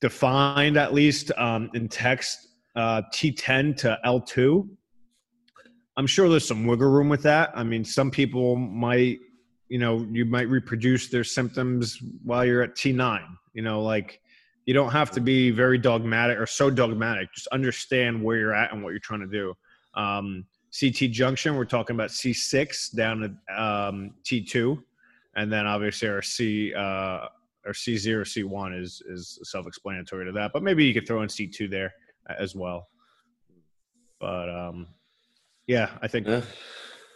[0.01, 4.69] defined at least um, in text uh, T10 to L2.
[5.97, 7.51] I'm sure there's some wiggle room with that.
[7.55, 9.19] I mean, some people might
[9.71, 14.21] you know you might reproduce their symptoms while you're at T9 you know like
[14.67, 17.33] you don't have to be very dogmatic or so dogmatic.
[17.35, 19.53] Just understand where you're at and what you're trying to do.
[19.95, 20.45] Um,
[20.79, 24.81] CT junction we're talking about C6 down to um, T2
[25.35, 27.27] and then obviously our C uh,
[27.67, 31.69] or C0 C1 is is self-explanatory to that but maybe you could throw in C2
[31.69, 31.93] there
[32.39, 32.87] as well.
[34.21, 34.87] But um
[35.67, 36.43] yeah I think yeah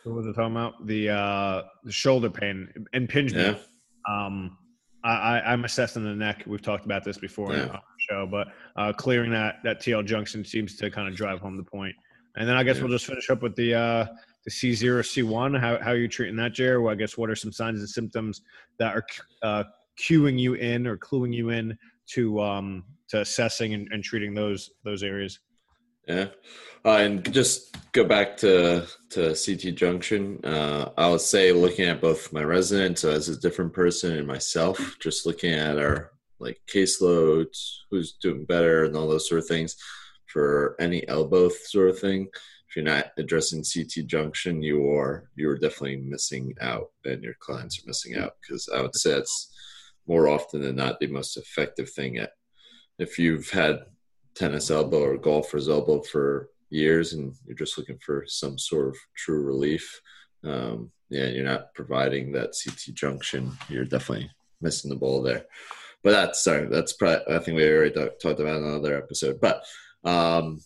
[0.05, 0.87] what was I talking about?
[0.87, 3.59] The uh, the shoulder pain, and impingement.
[3.59, 4.27] Yeah.
[4.27, 4.59] Um,
[5.05, 6.45] I, I'm assessing the neck.
[6.47, 7.65] We've talked about this before yeah.
[7.65, 11.41] on the show, but uh, clearing that that TL junction seems to kind of drive
[11.41, 11.95] home the point.
[12.37, 12.85] And then I guess yeah.
[12.85, 14.07] we'll just finish up with the uh,
[14.45, 15.61] the C0, C1.
[15.61, 16.83] How how are you treating that, Jared?
[16.83, 18.43] Well, I guess what are some signs and symptoms
[18.79, 19.05] that are
[19.43, 19.65] uh,
[19.99, 21.77] cueing you in or cluing you in
[22.13, 25.39] to um, to assessing and, and treating those those areas?
[26.07, 26.29] Yeah,
[26.85, 30.45] uh, and just go back to to CT Junction.
[30.45, 34.27] Uh, I would say looking at both my resident so as a different person and
[34.27, 39.47] myself, just looking at our like caseloads, who's doing better, and all those sort of
[39.47, 39.77] things.
[40.27, 42.29] For any elbow sort of thing,
[42.75, 47.37] if you're not addressing CT Junction, you are you are definitely missing out, and your
[47.39, 49.55] clients are missing out because I would say it's
[50.09, 52.19] more often than not the most effective thing.
[52.19, 52.33] At
[52.99, 53.85] if you've had
[54.35, 58.97] tennis elbow or golfer's elbow for years and you're just looking for some sort of
[59.17, 60.01] true relief,
[60.45, 65.45] um, yeah, you're not providing that CT junction, you're definitely missing the ball there.
[66.03, 69.41] but that's sorry, that's probably I think we already talked about in another episode.
[69.41, 69.65] But
[70.05, 70.61] um,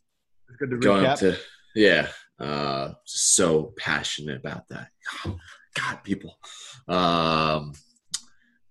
[0.59, 1.19] good to going recap.
[1.19, 1.37] to
[1.75, 2.09] yeah,
[2.41, 4.89] uh, so passionate about that.
[5.75, 6.39] God, people.
[6.89, 7.73] Um,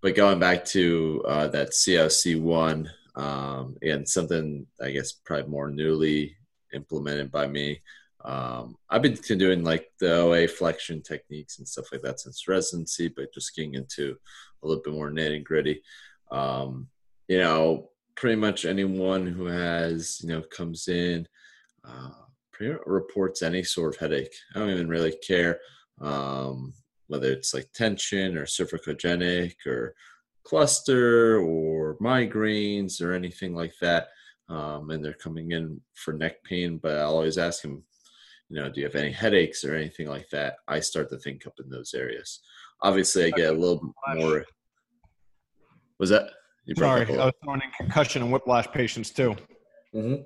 [0.01, 5.69] but going back to uh, that CLC one, um, and something I guess probably more
[5.69, 6.37] newly
[6.73, 7.81] implemented by me.
[8.23, 13.09] Um, I've been doing like the OA flexion techniques and stuff like that since residency,
[13.09, 14.15] but just getting into
[14.63, 15.81] a little bit more nitty gritty.
[16.31, 16.87] Um,
[17.27, 21.27] you know, pretty much anyone who has, you know, comes in,
[21.87, 22.11] uh,
[22.85, 24.33] reports any sort of headache.
[24.55, 25.59] I don't even really care
[26.01, 26.73] um,
[27.07, 29.95] whether it's like tension or cervicogenic or
[30.47, 34.07] cluster or migraines or anything like that.
[34.47, 37.83] Um, and they're coming in for neck pain, but I always ask them,
[38.47, 40.55] you know, do you have any headaches or anything like that?
[40.69, 42.39] I start to think up in those areas.
[42.81, 44.45] Obviously, I get a little more.
[45.99, 46.29] Was that?
[46.65, 49.35] You Sorry, I was throwing in concussion and whiplash patients too.
[49.93, 50.21] Mm-hmm.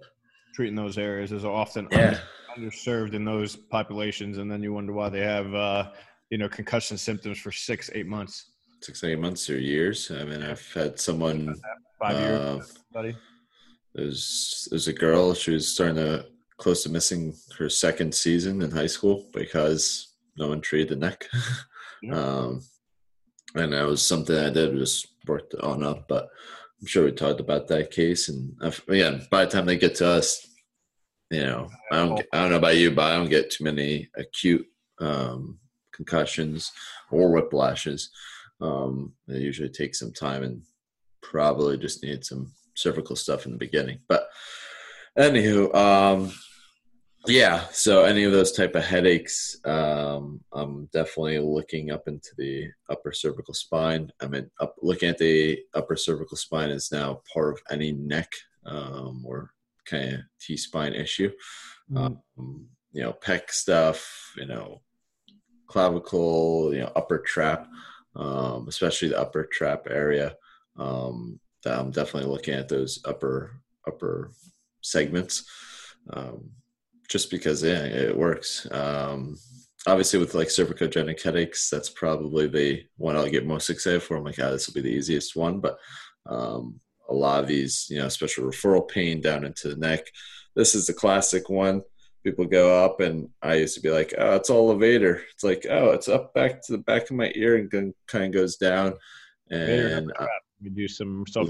[0.54, 2.20] Treating those areas is often yeah.
[2.56, 5.92] underserved in those populations, and then you wonder why they have, uh,
[6.30, 8.51] you know, concussion symptoms for six, eight months.
[8.82, 10.10] Six, eight months or years.
[10.12, 11.56] I mean, I've had someone.
[12.00, 12.78] Five years.
[12.96, 13.12] Uh,
[13.94, 15.34] there's there's a girl.
[15.34, 16.26] She was starting to
[16.58, 21.28] close to missing her second season in high school because no one treated the neck.
[22.04, 22.16] Yeah.
[22.16, 22.64] um,
[23.54, 26.08] and that was something I did was worked on up.
[26.08, 26.30] But
[26.80, 28.28] I'm sure we talked about that case.
[28.28, 30.48] And I've, again, by the time they get to us,
[31.30, 34.10] you know, I don't I don't know about you, but I don't get too many
[34.18, 34.66] acute
[35.00, 35.60] um,
[35.94, 36.72] concussions
[37.12, 38.08] or whiplashes.
[38.62, 40.62] Um, it usually takes some time and
[41.22, 44.00] probably just need some cervical stuff in the beginning.
[44.08, 44.28] But
[45.18, 46.32] anywho, um,
[47.28, 47.66] yeah.
[47.72, 53.12] So any of those type of headaches, um, I'm definitely looking up into the upper
[53.12, 54.12] cervical spine.
[54.22, 58.32] I mean, up, looking at the upper cervical spine is now part of any neck
[58.66, 59.52] um, or
[59.86, 61.32] kind of T spine issue.
[61.92, 62.06] Mm-hmm.
[62.40, 64.34] Um, you know, pec stuff.
[64.38, 64.82] You know,
[65.68, 66.74] clavicle.
[66.74, 67.68] You know, upper trap,
[68.16, 70.36] um, especially the upper trap area.
[70.78, 74.32] Um, I'm definitely looking at those upper upper
[74.82, 75.44] segments,
[76.12, 76.50] um,
[77.10, 78.68] just because yeah, it works.
[78.72, 79.38] Um,
[79.88, 84.18] obviously, with like cervicogenic headaches, that's probably the one I'll get most excited for.
[84.18, 85.60] I'm like, ah, this will be the easiest one.
[85.60, 85.78] But
[86.26, 90.06] um, a lot of these, you know, especially referral pain down into the neck,
[90.56, 91.82] this is the classic one.
[92.24, 95.66] People go up, and I used to be like, "Oh, it's all levator." It's like,
[95.70, 98.58] "Oh, it's up back to the back of my ear and then kind of goes
[98.58, 98.94] down."
[99.50, 100.12] And
[100.62, 101.50] we uh, do some self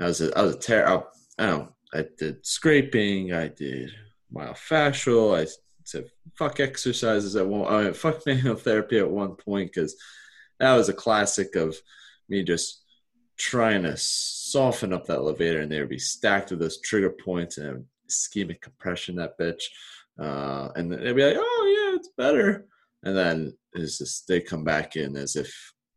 [0.00, 3.32] I was a, I was a ter- I, I don't I did scraping.
[3.32, 3.90] I did
[4.34, 5.38] myofascial.
[5.38, 5.46] I
[5.84, 7.72] said fuck exercises at one.
[7.72, 9.96] I mean, fuck manual therapy at one point because
[10.60, 11.76] that was a classic of
[12.28, 12.82] me just
[13.38, 17.58] trying to soften up that levator, and they would be stacked with those trigger points
[17.58, 19.16] and ischemic compression.
[19.16, 19.62] That bitch,
[20.20, 22.66] uh, and they'd be like, "Oh yeah, it's better,"
[23.02, 25.52] and then it's just they come back in as if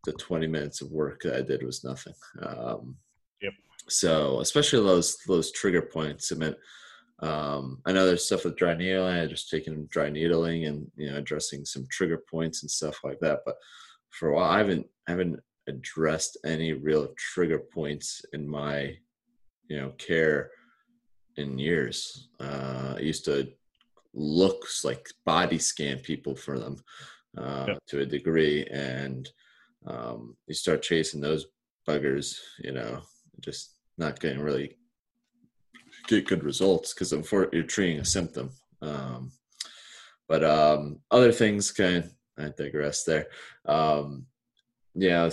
[0.05, 2.13] the 20 minutes of work that I did was nothing.
[2.41, 2.97] Um,
[3.41, 3.53] yep.
[3.87, 6.31] So especially those those trigger points.
[6.31, 6.55] I mean,
[7.21, 9.17] um, I know there's stuff with dry needling.
[9.17, 13.19] I just taken dry needling and you know addressing some trigger points and stuff like
[13.19, 13.39] that.
[13.45, 13.55] But
[14.09, 18.95] for a while, I haven't I haven't addressed any real trigger points in my
[19.67, 20.51] you know care
[21.37, 22.29] in years.
[22.39, 23.49] Uh, I used to
[24.13, 26.77] look like body scan people for them
[27.37, 29.29] uh, to a degree and
[29.87, 31.47] um, you start chasing those
[31.87, 33.01] buggers, you know,
[33.39, 34.77] just not getting really
[36.07, 38.51] get good results because you're treating a symptom.
[38.81, 39.31] Um,
[40.27, 43.27] but um, other things kind of, I digress there.
[43.65, 44.25] Um,
[44.95, 45.29] yeah,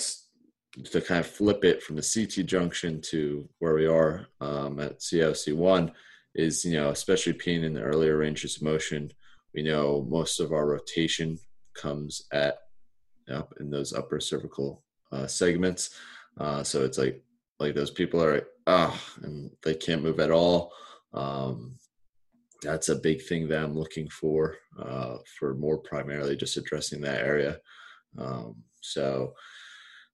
[0.84, 5.00] to kind of flip it from the CT junction to where we are um, at
[5.00, 5.92] COC1
[6.34, 9.10] is, you know, especially pain in the earlier ranges of motion.
[9.54, 11.38] We know most of our rotation
[11.74, 12.58] comes at
[13.30, 15.90] up in those upper cervical uh, segments.
[16.38, 17.22] Uh, so it's like
[17.58, 20.72] like those people are ah, and they can't move at all.
[21.12, 21.76] Um,
[22.62, 27.24] that's a big thing that I'm looking for uh, for more primarily just addressing that
[27.24, 27.58] area.
[28.16, 29.34] Um, so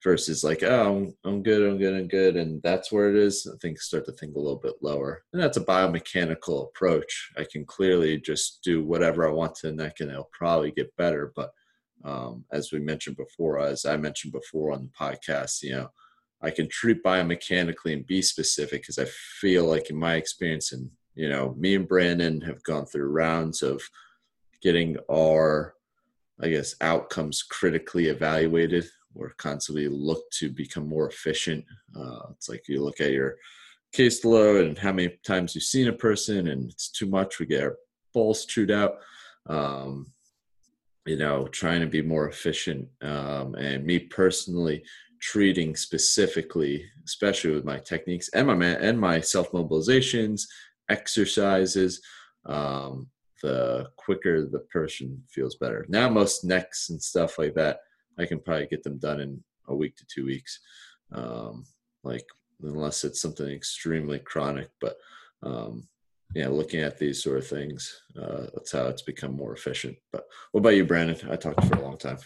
[0.04, 3.50] versus like oh I'm, I'm good I'm good I'm good and that's where it is
[3.52, 5.24] I think start to think a little bit lower.
[5.32, 7.32] And that's a biomechanical approach.
[7.36, 10.96] I can clearly just do whatever I want to the neck and it'll probably get
[10.96, 11.50] better but
[12.04, 15.90] um, as we mentioned before, as I mentioned before on the podcast, you know,
[16.42, 19.06] I can treat biomechanically and be specific because I
[19.40, 23.62] feel like in my experience, and you know, me and Brandon have gone through rounds
[23.62, 23.82] of
[24.60, 25.74] getting our,
[26.40, 28.84] I guess, outcomes critically evaluated
[29.14, 31.64] or constantly look to become more efficient.
[31.96, 33.36] Uh, it's like you look at your
[33.94, 37.38] caseload and how many times you've seen a person, and it's too much.
[37.38, 37.76] We get our
[38.12, 38.96] balls chewed out.
[39.46, 40.12] Um,
[41.06, 42.88] you know, trying to be more efficient.
[43.02, 44.82] Um, and me personally,
[45.20, 50.42] treating specifically, especially with my techniques and my and my self mobilizations,
[50.88, 52.00] exercises.
[52.46, 53.08] Um,
[53.42, 55.84] the quicker the person feels better.
[55.88, 57.80] Now, most necks and stuff like that,
[58.18, 60.60] I can probably get them done in a week to two weeks.
[61.12, 61.64] Um,
[62.02, 62.24] like
[62.62, 64.96] unless it's something extremely chronic, but
[65.42, 65.88] um,
[66.34, 69.96] yeah, looking at these sort of things, uh, that's how it's become more efficient.
[70.12, 71.16] But what about you, Brandon?
[71.30, 72.18] I talked for a long time.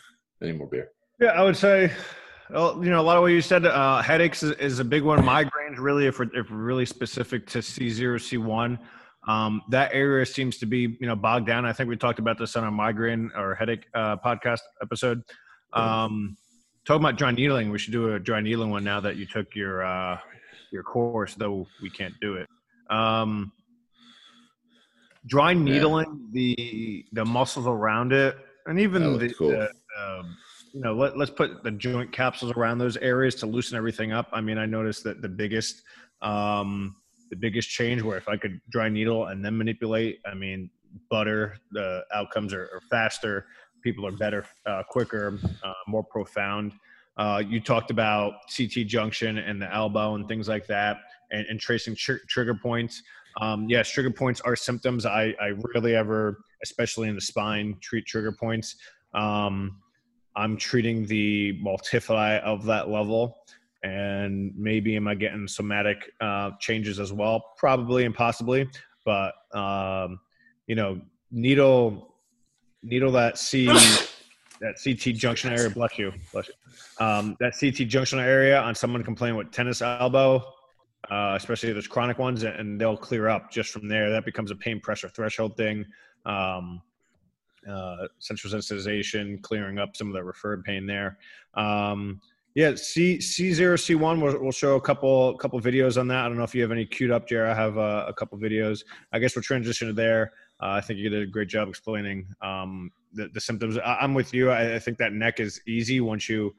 [0.42, 0.90] Any more beer?
[1.20, 1.92] Yeah, I would say,
[2.50, 5.02] well, you know, a lot of what you said, uh, headaches is, is, a big
[5.02, 5.18] one.
[5.18, 8.78] Migraines, really, if we're, if we're really specific to C0, C1,
[9.28, 11.66] um, that area seems to be, you know, bogged down.
[11.66, 15.22] I think we talked about this on a migraine or headache uh, podcast episode.
[15.72, 16.36] Um,
[16.84, 19.54] talking about dry needling, we should do a dry needling one now that you took
[19.54, 20.18] your uh,
[20.70, 22.48] your course, though we can't do it.
[22.90, 23.52] Um,
[25.26, 26.54] dry needling yeah.
[26.56, 29.50] the the muscles around it, and even the, cool.
[29.50, 30.36] the um,
[30.72, 34.28] you know let, let's put the joint capsules around those areas to loosen everything up.
[34.32, 35.82] I mean, I noticed that the biggest
[36.22, 36.96] um,
[37.30, 40.70] the biggest change where if I could dry needle and then manipulate, I mean,
[41.10, 43.46] butter the outcomes are, are faster.
[43.82, 46.72] People are better, uh, quicker, uh, more profound.
[47.16, 50.98] Uh, you talked about CT junction and the elbow and things like that,
[51.32, 53.02] and, and tracing tr- trigger points.
[53.40, 55.04] Um, yes, trigger points are symptoms.
[55.04, 58.76] I, I rarely ever, especially in the spine, treat trigger points.
[59.14, 59.80] Um,
[60.36, 63.38] I'm treating the multifidi of that level,
[63.82, 67.44] and maybe am I getting somatic uh, changes as well?
[67.56, 68.68] Probably and possibly,
[69.04, 70.20] but um,
[70.68, 71.00] you know,
[71.32, 72.07] needle
[72.82, 73.66] needle that C
[74.60, 75.70] that CT junction area.
[75.70, 76.54] Bless you, bless you.
[77.04, 80.42] Um, that CT junction area on someone complaining with tennis elbow,
[81.10, 84.10] uh, especially those chronic ones, and they'll clear up just from there.
[84.10, 85.84] That becomes a pain pressure threshold thing.
[86.26, 86.82] Um,
[87.68, 91.18] uh, central sensitization, clearing up some of the referred pain there.
[91.54, 92.20] Um,
[92.54, 94.20] yeah, C C zero C one.
[94.20, 96.24] We'll, we'll show a couple couple videos on that.
[96.24, 97.50] I don't know if you have any queued up, Jared.
[97.50, 98.82] I have uh, a couple videos.
[99.12, 100.32] I guess we'll transition to there.
[100.60, 103.78] Uh, I think you did a great job explaining um, the, the symptoms.
[103.78, 104.50] I, am with you.
[104.50, 106.54] I, I, think that neck is easy once you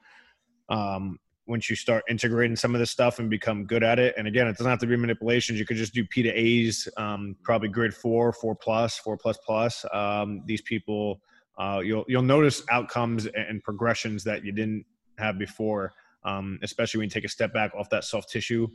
[0.70, 4.14] um, once you start integrating some of this stuff and become good at it.
[4.18, 5.60] And again, it doesn't have to be manipulations.
[5.60, 9.38] You could just do P to A's, um, probably grid four, four plus, four plus
[9.46, 9.84] plus.
[9.92, 11.20] Um, these people,
[11.58, 14.86] uh, you'll you'll notice outcomes and progressions that you didn't
[15.18, 15.92] have before.
[16.24, 18.68] Um, especially when you take a step back off that soft tissue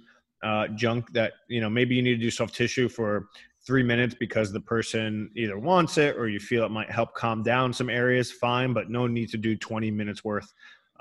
[0.44, 3.28] uh, junk that you know maybe you need to do soft tissue for
[3.66, 7.42] three minutes because the person either wants it or you feel it might help calm
[7.42, 10.52] down some areas fine but no need to do 20 minutes worth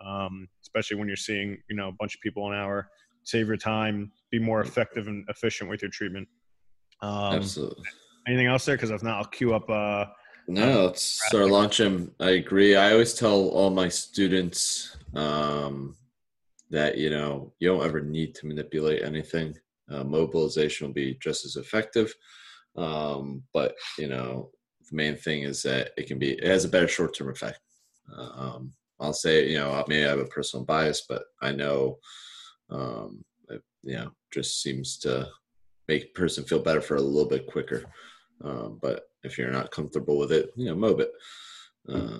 [0.04, 2.90] um, especially when you're seeing you know a bunch of people an hour.
[3.24, 6.28] Save your time be more effective and efficient with your treatment.
[7.02, 7.84] Um, absolutely.
[8.28, 8.76] anything else there?
[8.76, 10.06] Because if not i'll queue up uh
[10.48, 12.76] no let's start launching i agree.
[12.76, 15.96] I always tell all my students um
[16.70, 19.58] that you know you don't ever need to manipulate anything.
[19.90, 22.14] Uh, mobilization will be just as effective
[22.76, 24.52] um, but you know,
[24.90, 27.60] the main thing is that it can be it has a better short term effect.
[28.16, 31.98] Uh, um, I'll say you know maybe I have a personal bias, but I know
[32.70, 35.28] um, it, you know just seems to
[35.88, 37.84] make a person feel better for a little bit quicker.
[38.44, 41.12] Um, but if you're not comfortable with it, you know, mob it.
[41.88, 42.20] Uh,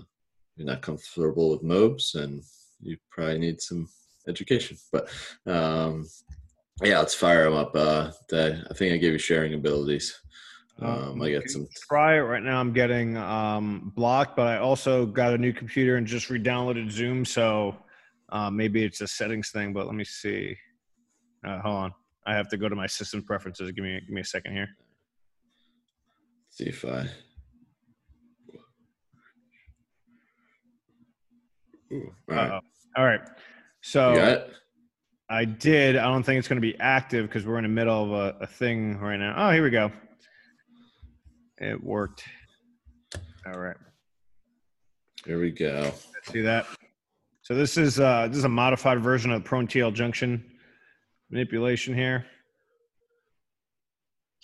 [0.56, 2.44] you're not comfortable with mobs, and
[2.82, 3.88] you probably need some
[4.28, 4.78] education.
[4.92, 5.10] But
[5.46, 6.06] um,
[6.84, 7.76] yeah, let's fire them up.
[7.76, 10.20] Uh, the, I think I gave you sharing abilities.
[10.80, 11.68] Um, I got some.
[11.88, 12.60] Try it right now.
[12.60, 17.26] I'm getting um, blocked, but I also got a new computer and just re-downloaded Zoom.
[17.26, 17.76] So
[18.30, 19.72] uh, maybe it's a settings thing.
[19.72, 20.58] But let me see.
[21.46, 21.94] Uh, hold on.
[22.26, 23.72] I have to go to my system preferences.
[23.72, 24.70] Give me give me a second here.
[26.50, 27.08] See if I.
[31.92, 32.62] Ooh, all right.
[32.98, 33.22] All right.
[33.82, 34.14] So
[35.34, 35.98] I did.
[35.98, 38.44] I don't think it's going to be active because we're in the middle of a,
[38.44, 39.34] a thing right now.
[39.36, 39.92] Oh, here we go.
[41.58, 42.24] It worked.
[43.48, 43.76] All right.
[45.26, 45.92] Here we go.
[46.32, 46.68] See that?
[47.42, 50.46] So this is uh, this is a modified version of the prone TL junction
[51.32, 52.28] manipulation here.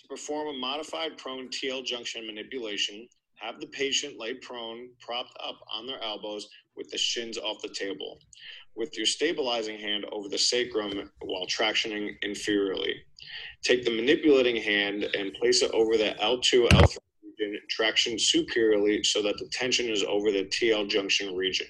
[0.00, 5.60] To perform a modified prone TL junction manipulation, have the patient lay prone, propped up
[5.72, 8.18] on their elbows with the shins off the table,
[8.76, 12.94] with your stabilizing hand over the sacrum while tractioning inferiorly.
[13.62, 19.22] Take the manipulating hand and place it over the L2, L3 region, traction superiorly so
[19.22, 21.66] that the tension is over the TL junction region.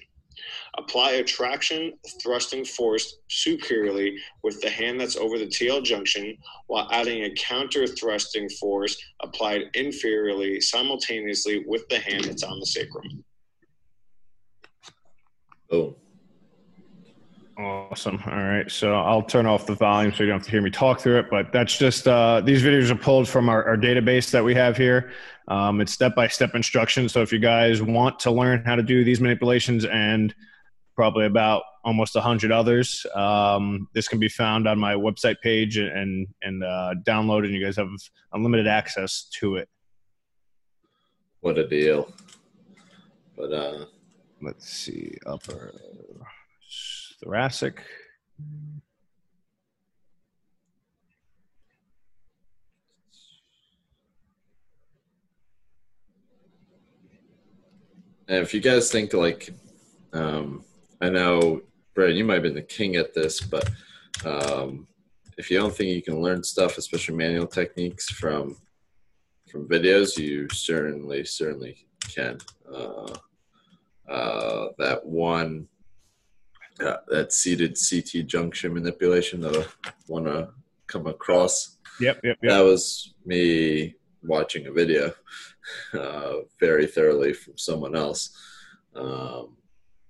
[0.77, 6.37] Apply a traction thrusting force superiorly with the hand that's over the TL junction
[6.67, 12.65] while adding a counter thrusting force applied inferiorly simultaneously with the hand that's on the
[12.65, 13.23] sacrum.
[15.71, 15.95] Oh,
[17.61, 18.19] Awesome.
[18.25, 18.69] All right.
[18.71, 21.19] So I'll turn off the volume so you don't have to hear me talk through
[21.19, 21.29] it.
[21.29, 24.77] But that's just, uh, these videos are pulled from our, our database that we have
[24.77, 25.11] here.
[25.47, 27.11] Um, it's step by step instructions.
[27.11, 30.33] So if you guys want to learn how to do these manipulations and
[30.95, 36.27] probably about almost 100 others, um, this can be found on my website page and,
[36.41, 37.89] and uh, download, and you guys have
[38.33, 39.69] unlimited access to it.
[41.41, 42.11] what a deal.
[43.35, 43.85] But uh,
[44.41, 45.17] Let's see.
[45.27, 45.71] Upper
[47.23, 47.83] thoracic.
[58.27, 59.53] And if you guys think like,
[60.13, 60.63] um,
[61.01, 61.61] I know,
[61.93, 63.69] Brad, you might have been the king at this, but
[64.25, 64.87] um,
[65.37, 68.57] if you don't think you can learn stuff, especially manual techniques from
[69.49, 72.37] from videos, you certainly certainly can.
[72.73, 73.13] Uh,
[74.07, 75.67] uh, that one,
[76.81, 80.49] uh, that seated CT junction manipulation that I want to
[80.87, 82.51] come across Yep, yep, yep.
[82.51, 85.13] that was me watching a video
[85.93, 88.35] uh, very thoroughly from someone else.
[88.95, 89.57] Um,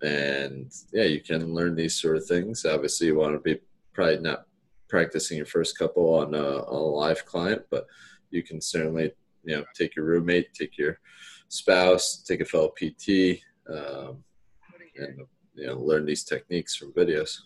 [0.02, 2.66] and yeah, you can learn these sort of things.
[2.66, 3.60] Obviously, you want to be
[3.94, 4.46] probably not
[4.90, 7.86] practicing your first couple on a, on a live client, but
[8.30, 9.12] you can certainly
[9.44, 10.98] you know take your roommate, take your
[11.50, 14.24] spouse, take a fellow PT, um,
[14.96, 15.20] and
[15.54, 17.38] you know learn these techniques from videos.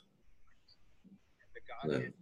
[1.83, 2.13] And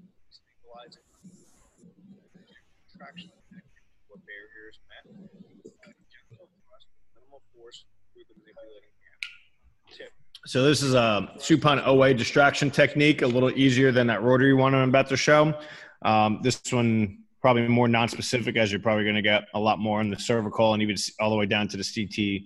[10.45, 14.75] So this is a supine OA distraction technique, a little easier than that rotary one
[14.75, 15.57] I'm about to show.
[16.01, 20.01] Um, this one probably more non-specific, as you're probably going to get a lot more
[20.01, 22.43] in the cervical and even all the way down to the CT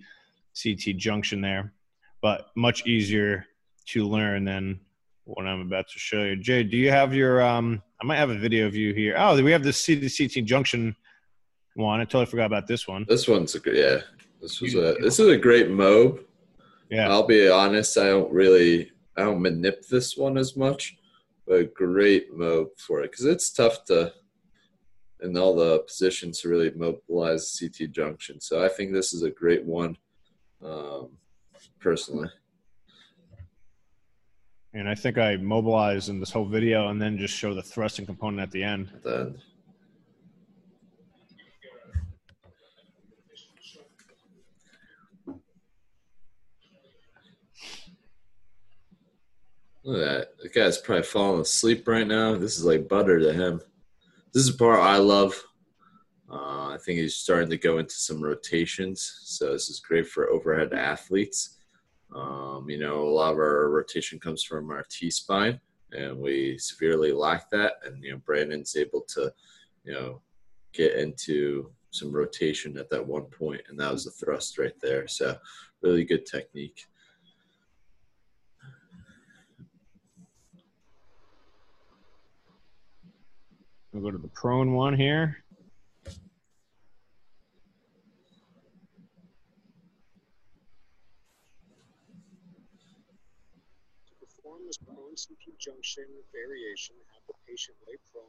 [0.56, 1.74] CT junction there,
[2.22, 3.46] but much easier
[3.88, 4.80] to learn than
[5.26, 6.36] what I'm about to show you.
[6.36, 7.42] Jay, do you have your?
[7.42, 9.16] Um, I might have a video of you here.
[9.18, 10.96] Oh, we have the CT CT junction
[11.76, 12.00] one.
[12.00, 13.06] I totally forgot about this one.
[13.08, 14.02] This one's a good, yeah.
[14.42, 16.20] This was a this is a great mob.
[16.90, 17.10] Yeah.
[17.10, 20.96] I'll be honest, I don't really I don't manip this one as much,
[21.46, 24.14] but a great mob for it because it's tough to
[25.22, 28.40] in all the positions to really mobilize CT junction.
[28.40, 29.98] So I think this is a great one,
[30.64, 31.10] um,
[31.88, 32.30] personally.
[34.74, 38.06] And I think I mobilized in this whole video and then just show the thrusting
[38.06, 38.92] component at the end.
[38.94, 39.42] At the end.
[49.86, 50.38] Look at that.
[50.44, 52.36] The guy's probably falling asleep right now.
[52.36, 53.62] This is like butter to him.
[54.34, 55.42] This is the part I love.
[56.30, 59.22] Uh, I think he's starting to go into some rotations.
[59.24, 61.57] So this is great for overhead athletes.
[62.16, 65.60] Um, you know, a lot of our rotation comes from our T spine,
[65.92, 67.74] and we severely lack that.
[67.86, 69.34] And you know, Brandon's able to,
[69.84, 70.22] you know,
[70.74, 75.08] get into some rotation at that one point, and that was the thrust right there.
[75.08, 75.38] So
[75.82, 76.86] really good technique.
[83.94, 85.44] We'll go to the prone one here.
[86.06, 86.12] To
[94.20, 94.78] perform this
[95.60, 98.24] junction variation, have the patient lay prone.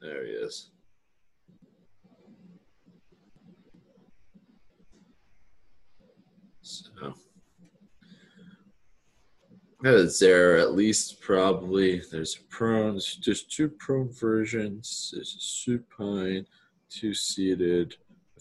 [0.00, 0.70] There he is.
[6.62, 7.14] So,
[9.84, 15.10] is there at least probably there's a prone, there's just two prone versions.
[15.14, 16.46] There's a supine,
[16.88, 17.96] two seated,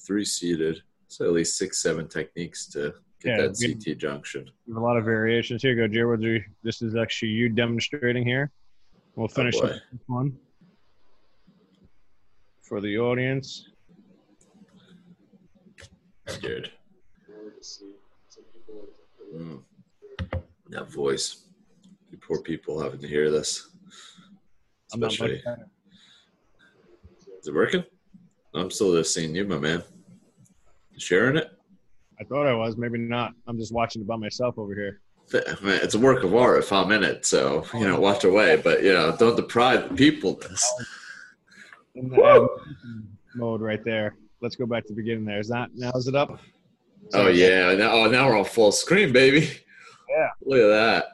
[0.06, 0.82] three seated.
[1.08, 4.50] So at least six, seven techniques to get Yeah, that we- CT junction.
[4.68, 5.62] We have a lot of variations.
[5.62, 6.22] Here you go, Jared.
[6.22, 8.52] you- This is actually you demonstrating here.
[9.16, 9.68] We'll finish boy.
[9.68, 10.38] up this one
[12.62, 13.68] for the audience.
[16.28, 16.72] Scared.
[17.28, 17.96] Or to see
[18.30, 18.88] some people
[19.34, 19.64] Mm.
[20.70, 21.46] That voice.
[22.12, 23.70] You poor people having to hear this.
[24.92, 25.44] Especially,
[27.40, 27.84] is it working?
[28.56, 29.84] I'm still just seeing you, my man.
[30.92, 31.52] You sharing it?
[32.20, 32.78] I thought I was.
[32.78, 33.34] Maybe not.
[33.48, 35.02] I'm just watching it by myself over here.
[35.32, 38.60] It's a work of art if I'm in it, so you know, watch away.
[38.64, 40.74] But you know, don't deprive the people this.
[41.96, 44.16] Mode right there.
[44.42, 45.26] Let's go back to the beginning.
[45.26, 45.92] There is that now.
[45.92, 46.40] Is it up?
[47.14, 47.76] Oh yeah.
[47.76, 49.52] Now, oh, now we're on full screen, baby.
[50.10, 50.30] Yeah.
[50.44, 51.06] Look at that.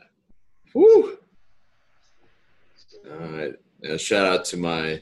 [0.74, 1.18] Woo.
[3.12, 3.54] All right.
[3.84, 5.02] And shout out to my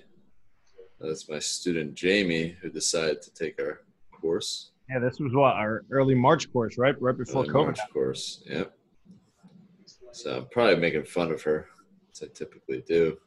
[0.99, 3.81] that's my student Jamie who decided to take our
[4.11, 4.71] course.
[4.89, 6.99] Yeah, this was what our early March course, right?
[7.01, 7.65] Right before Early COVID.
[7.65, 8.43] March course.
[8.45, 8.73] Yep.
[10.11, 11.67] So I'm probably making fun of her,
[12.11, 13.17] as I typically do.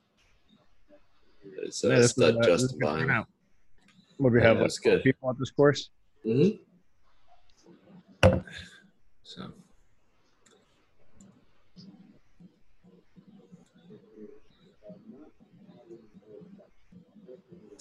[1.62, 3.24] It's uh, Yeah, this was, uh, this Justin good
[4.18, 4.56] What do we Yeah, have?
[4.56, 5.02] Like that's good.
[5.02, 5.90] people at this course?
[6.24, 6.56] Mm-hmm.
[9.22, 9.52] So.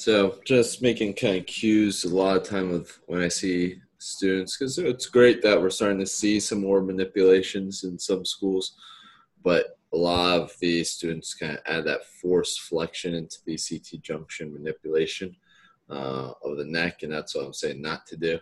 [0.05, 4.55] So just making kind of cues a lot of time with when I see students
[4.55, 8.75] because it's great that we're starting to see some more manipulations in some schools,
[9.43, 14.03] but a lot of the students kind of add that force flexion into the CT
[14.03, 15.35] junction manipulation
[15.89, 18.39] uh, of the neck, and that's what I'm saying not to do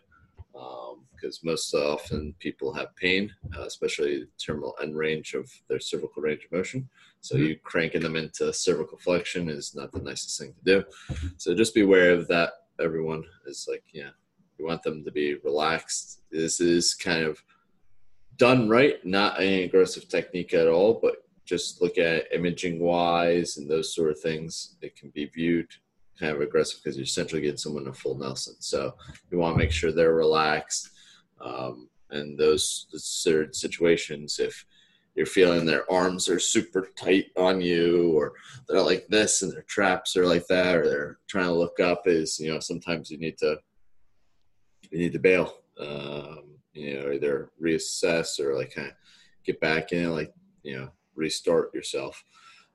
[1.23, 6.43] because most often people have pain, uh, especially terminal end range of their cervical range
[6.43, 6.89] of motion.
[7.23, 10.83] So you cranking them into cervical flexion is not the nicest thing to do.
[11.37, 12.51] So just be aware of that.
[12.81, 14.09] Everyone is like, yeah,
[14.59, 16.21] you want them to be relaxed.
[16.29, 17.41] This is kind of
[18.35, 21.15] done right, not an aggressive technique at all, but
[21.45, 24.75] just look at imaging wise and those sort of things.
[24.81, 25.69] It can be viewed
[26.19, 28.55] kind of aggressive because you're essentially getting someone a full Nelson.
[28.59, 28.95] So
[29.31, 30.89] you want to make sure they're relaxed.
[31.39, 34.65] Um, and those certain situations, if
[35.15, 38.33] you're feeling their arms are super tight on you, or
[38.67, 42.03] they're like this and their traps are like that, or they're trying to look up,
[42.05, 43.57] is you know sometimes you need to
[44.89, 45.59] you need to bail.
[45.79, 48.93] Um, you know, either reassess or like kind of
[49.43, 50.33] get back in, like
[50.63, 52.23] you know, restart yourself.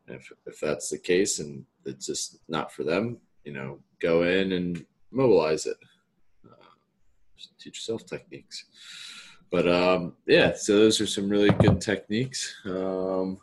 [0.06, 4.52] If if that's the case and it's just not for them, you know, go in
[4.52, 5.76] and mobilize it.
[6.46, 6.64] Uh,
[7.58, 8.64] teach yourself techniques.
[9.50, 13.38] But um, yeah, so those are some really good techniques um,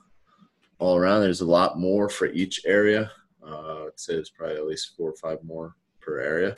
[0.77, 1.21] all around.
[1.21, 3.11] There's a lot more for each area.
[3.45, 6.55] Uh, I'd say there's probably at least four or five more per area.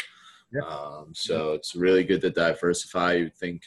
[0.52, 0.62] Yeah.
[0.62, 3.14] Um, so it's really good to diversify.
[3.14, 3.64] You think,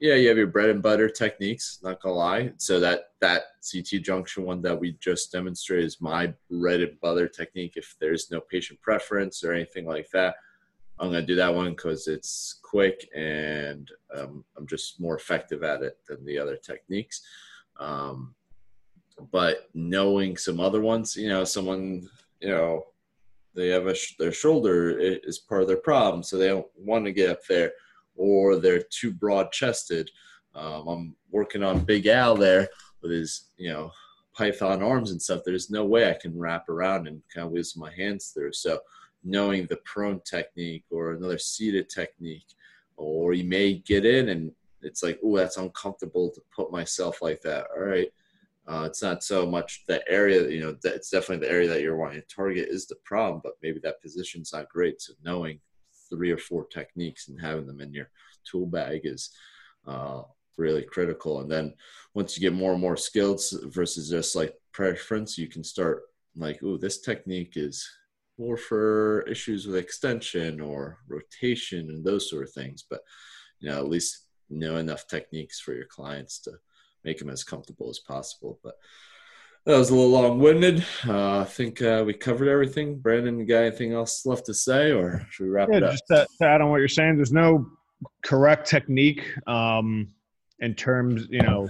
[0.00, 1.78] yeah, you have your bread and butter techniques.
[1.82, 2.52] Not gonna lie.
[2.58, 7.28] So that that CT junction one that we just demonstrated is my bread and butter
[7.28, 7.74] technique.
[7.76, 10.36] If there's no patient preference or anything like that,
[10.98, 15.82] I'm gonna do that one because it's quick and um, I'm just more effective at
[15.82, 17.22] it than the other techniques.
[17.78, 18.34] Um,
[19.32, 22.08] but knowing some other ones, you know, someone,
[22.40, 22.86] you know,
[23.54, 27.06] they have a sh- their shoulder is part of their problem, so they don't want
[27.06, 27.72] to get up there,
[28.14, 30.10] or they're too broad chested.
[30.54, 32.68] Um, I'm working on Big Al there
[33.02, 33.90] with his, you know,
[34.34, 35.40] Python arms and stuff.
[35.44, 38.52] There's no way I can wrap around and kind of whiz my hands through.
[38.52, 38.78] So
[39.26, 42.46] knowing the prone technique or another seated technique,
[42.96, 44.52] or you may get in and
[44.82, 47.66] it's like, oh, that's uncomfortable to put myself like that.
[47.76, 48.08] All right.
[48.68, 51.82] Uh, it's not so much the area, you know, that it's definitely the area that
[51.82, 55.00] you're wanting to target is the problem, but maybe that position's not great.
[55.00, 55.60] So knowing
[56.08, 58.10] three or four techniques and having them in your
[58.44, 59.30] tool bag is
[59.86, 60.22] uh,
[60.56, 61.40] really critical.
[61.40, 61.74] And then
[62.14, 66.02] once you get more and more skills versus just like preference, you can start
[66.36, 67.88] like, oh, this technique is
[68.38, 72.84] more for issues with extension or rotation and those sort of things.
[72.88, 73.00] But
[73.60, 76.52] you know, at least know enough techniques for your clients to
[77.04, 78.58] make them as comfortable as possible.
[78.62, 78.74] But
[79.64, 80.84] that was a little long-winded.
[81.06, 82.98] Uh, I think uh, we covered everything.
[82.98, 85.90] Brandon, you got anything else left to say, or should we wrap Yeah, it up?
[85.92, 87.66] just to, to add on what you're saying, there's no
[88.22, 90.08] correct technique um,
[90.60, 91.68] in terms, you know,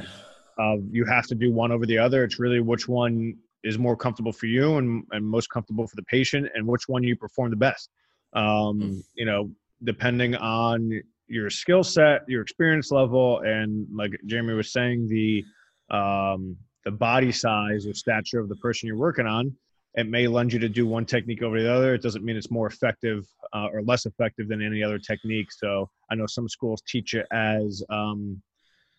[0.58, 2.24] of you have to do one over the other.
[2.24, 3.36] It's really which one
[3.66, 7.02] is more comfortable for you and, and most comfortable for the patient, and which one
[7.02, 7.90] you perform the best.
[8.32, 9.50] Um, you know,
[9.84, 15.44] depending on your skill set, your experience level, and like Jeremy was saying, the
[15.90, 19.56] um, the body size or stature of the person you're working on
[19.96, 21.94] it may lend you to do one technique over the other.
[21.94, 25.50] It doesn't mean it's more effective uh, or less effective than any other technique.
[25.50, 28.40] So I know some schools teach it as, um,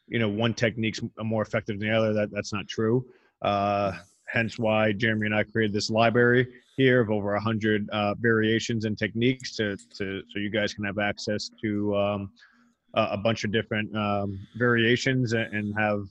[0.08, 2.14] you know, one technique's more effective than the other.
[2.14, 3.06] That that's not true.
[3.44, 3.94] Uh,
[4.28, 8.86] hence why Jeremy and I created this library here of over a hundred uh, variations
[8.86, 12.32] and techniques to, to so you guys can have access to um,
[12.94, 16.04] a, bunch of different um, variations and, have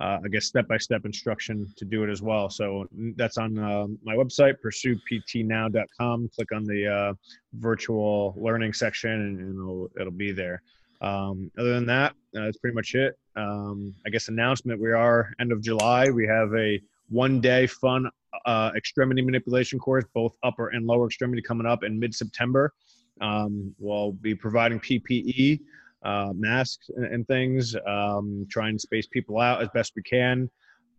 [0.00, 2.50] uh, I guess step by step instruction to do it as well.
[2.50, 2.86] So
[3.16, 6.30] that's on uh, my website, pursueptnow.com.
[6.34, 7.14] Click on the uh,
[7.52, 10.62] virtual learning section and, and it'll, it'll be there.
[11.00, 13.16] Um, other than that, uh, that's pretty much it.
[13.36, 16.08] Um, I guess announcement: we are end of July.
[16.10, 18.08] We have a one-day fun
[18.46, 22.72] uh, extremity manipulation course, both upper and lower extremity, coming up in mid-September.
[23.20, 25.60] Um, we'll be providing PPE,
[26.04, 27.76] uh, masks, and, and things.
[27.86, 30.50] Um, try and space people out as best we can.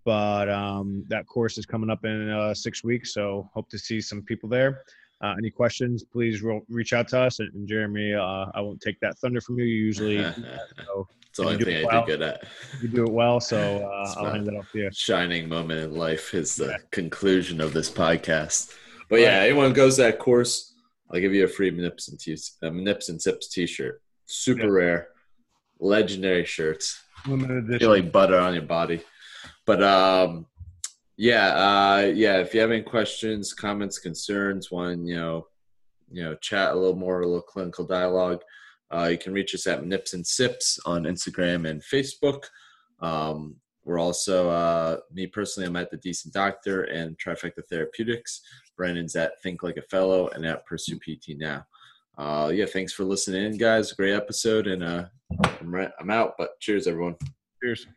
[0.06, 4.00] But um, that course is coming up in uh, six weeks, so hope to see
[4.00, 4.84] some people there.
[5.22, 7.40] Uh, any questions, please ro- reach out to us.
[7.40, 9.66] And, and Jeremy, uh, I won't take that thunder from you.
[9.66, 10.18] You usually,
[10.86, 12.06] so it's the only do thing it I well.
[12.06, 12.44] do good at.
[12.82, 13.40] you do it well.
[13.40, 13.58] So
[14.06, 14.90] uh, I'll hand it off to you.
[14.94, 16.78] Shining moment in life is the Yeah.
[16.92, 18.74] conclusion of this podcast.
[19.10, 19.46] But yeah, Right.
[19.50, 20.74] anyone who goes that course,
[21.12, 24.02] I'll give you a free Nips and, t- uh, Nips and Sips t-shirt.
[24.26, 24.68] Super Yeah.
[24.86, 25.08] rare,
[25.80, 27.02] legendary shirts.
[27.28, 27.80] Limited edition.
[27.80, 29.02] feel like butter on your body.
[29.66, 30.46] But um,
[31.18, 32.38] yeah, uh, yeah.
[32.38, 35.48] If you have any questions, comments, concerns, want you know,
[36.12, 38.42] you know, chat a little more, a little clinical dialogue,
[38.92, 42.44] uh, you can reach us at Nips and Sips on Instagram and Facebook.
[43.02, 45.68] Um, we're also uh, me personally.
[45.68, 48.42] I'm at the Decent Doctor and Trifecta Therapeutics.
[48.76, 51.66] Brandon's at Think Like a Fellow and at Pursue PT now.
[52.18, 53.92] Uh, yeah, thanks for listening guys.
[53.92, 55.06] Great episode, and uh,
[55.60, 56.36] I'm, right, I'm out.
[56.38, 57.16] But cheers, everyone.
[57.62, 57.88] Cheers.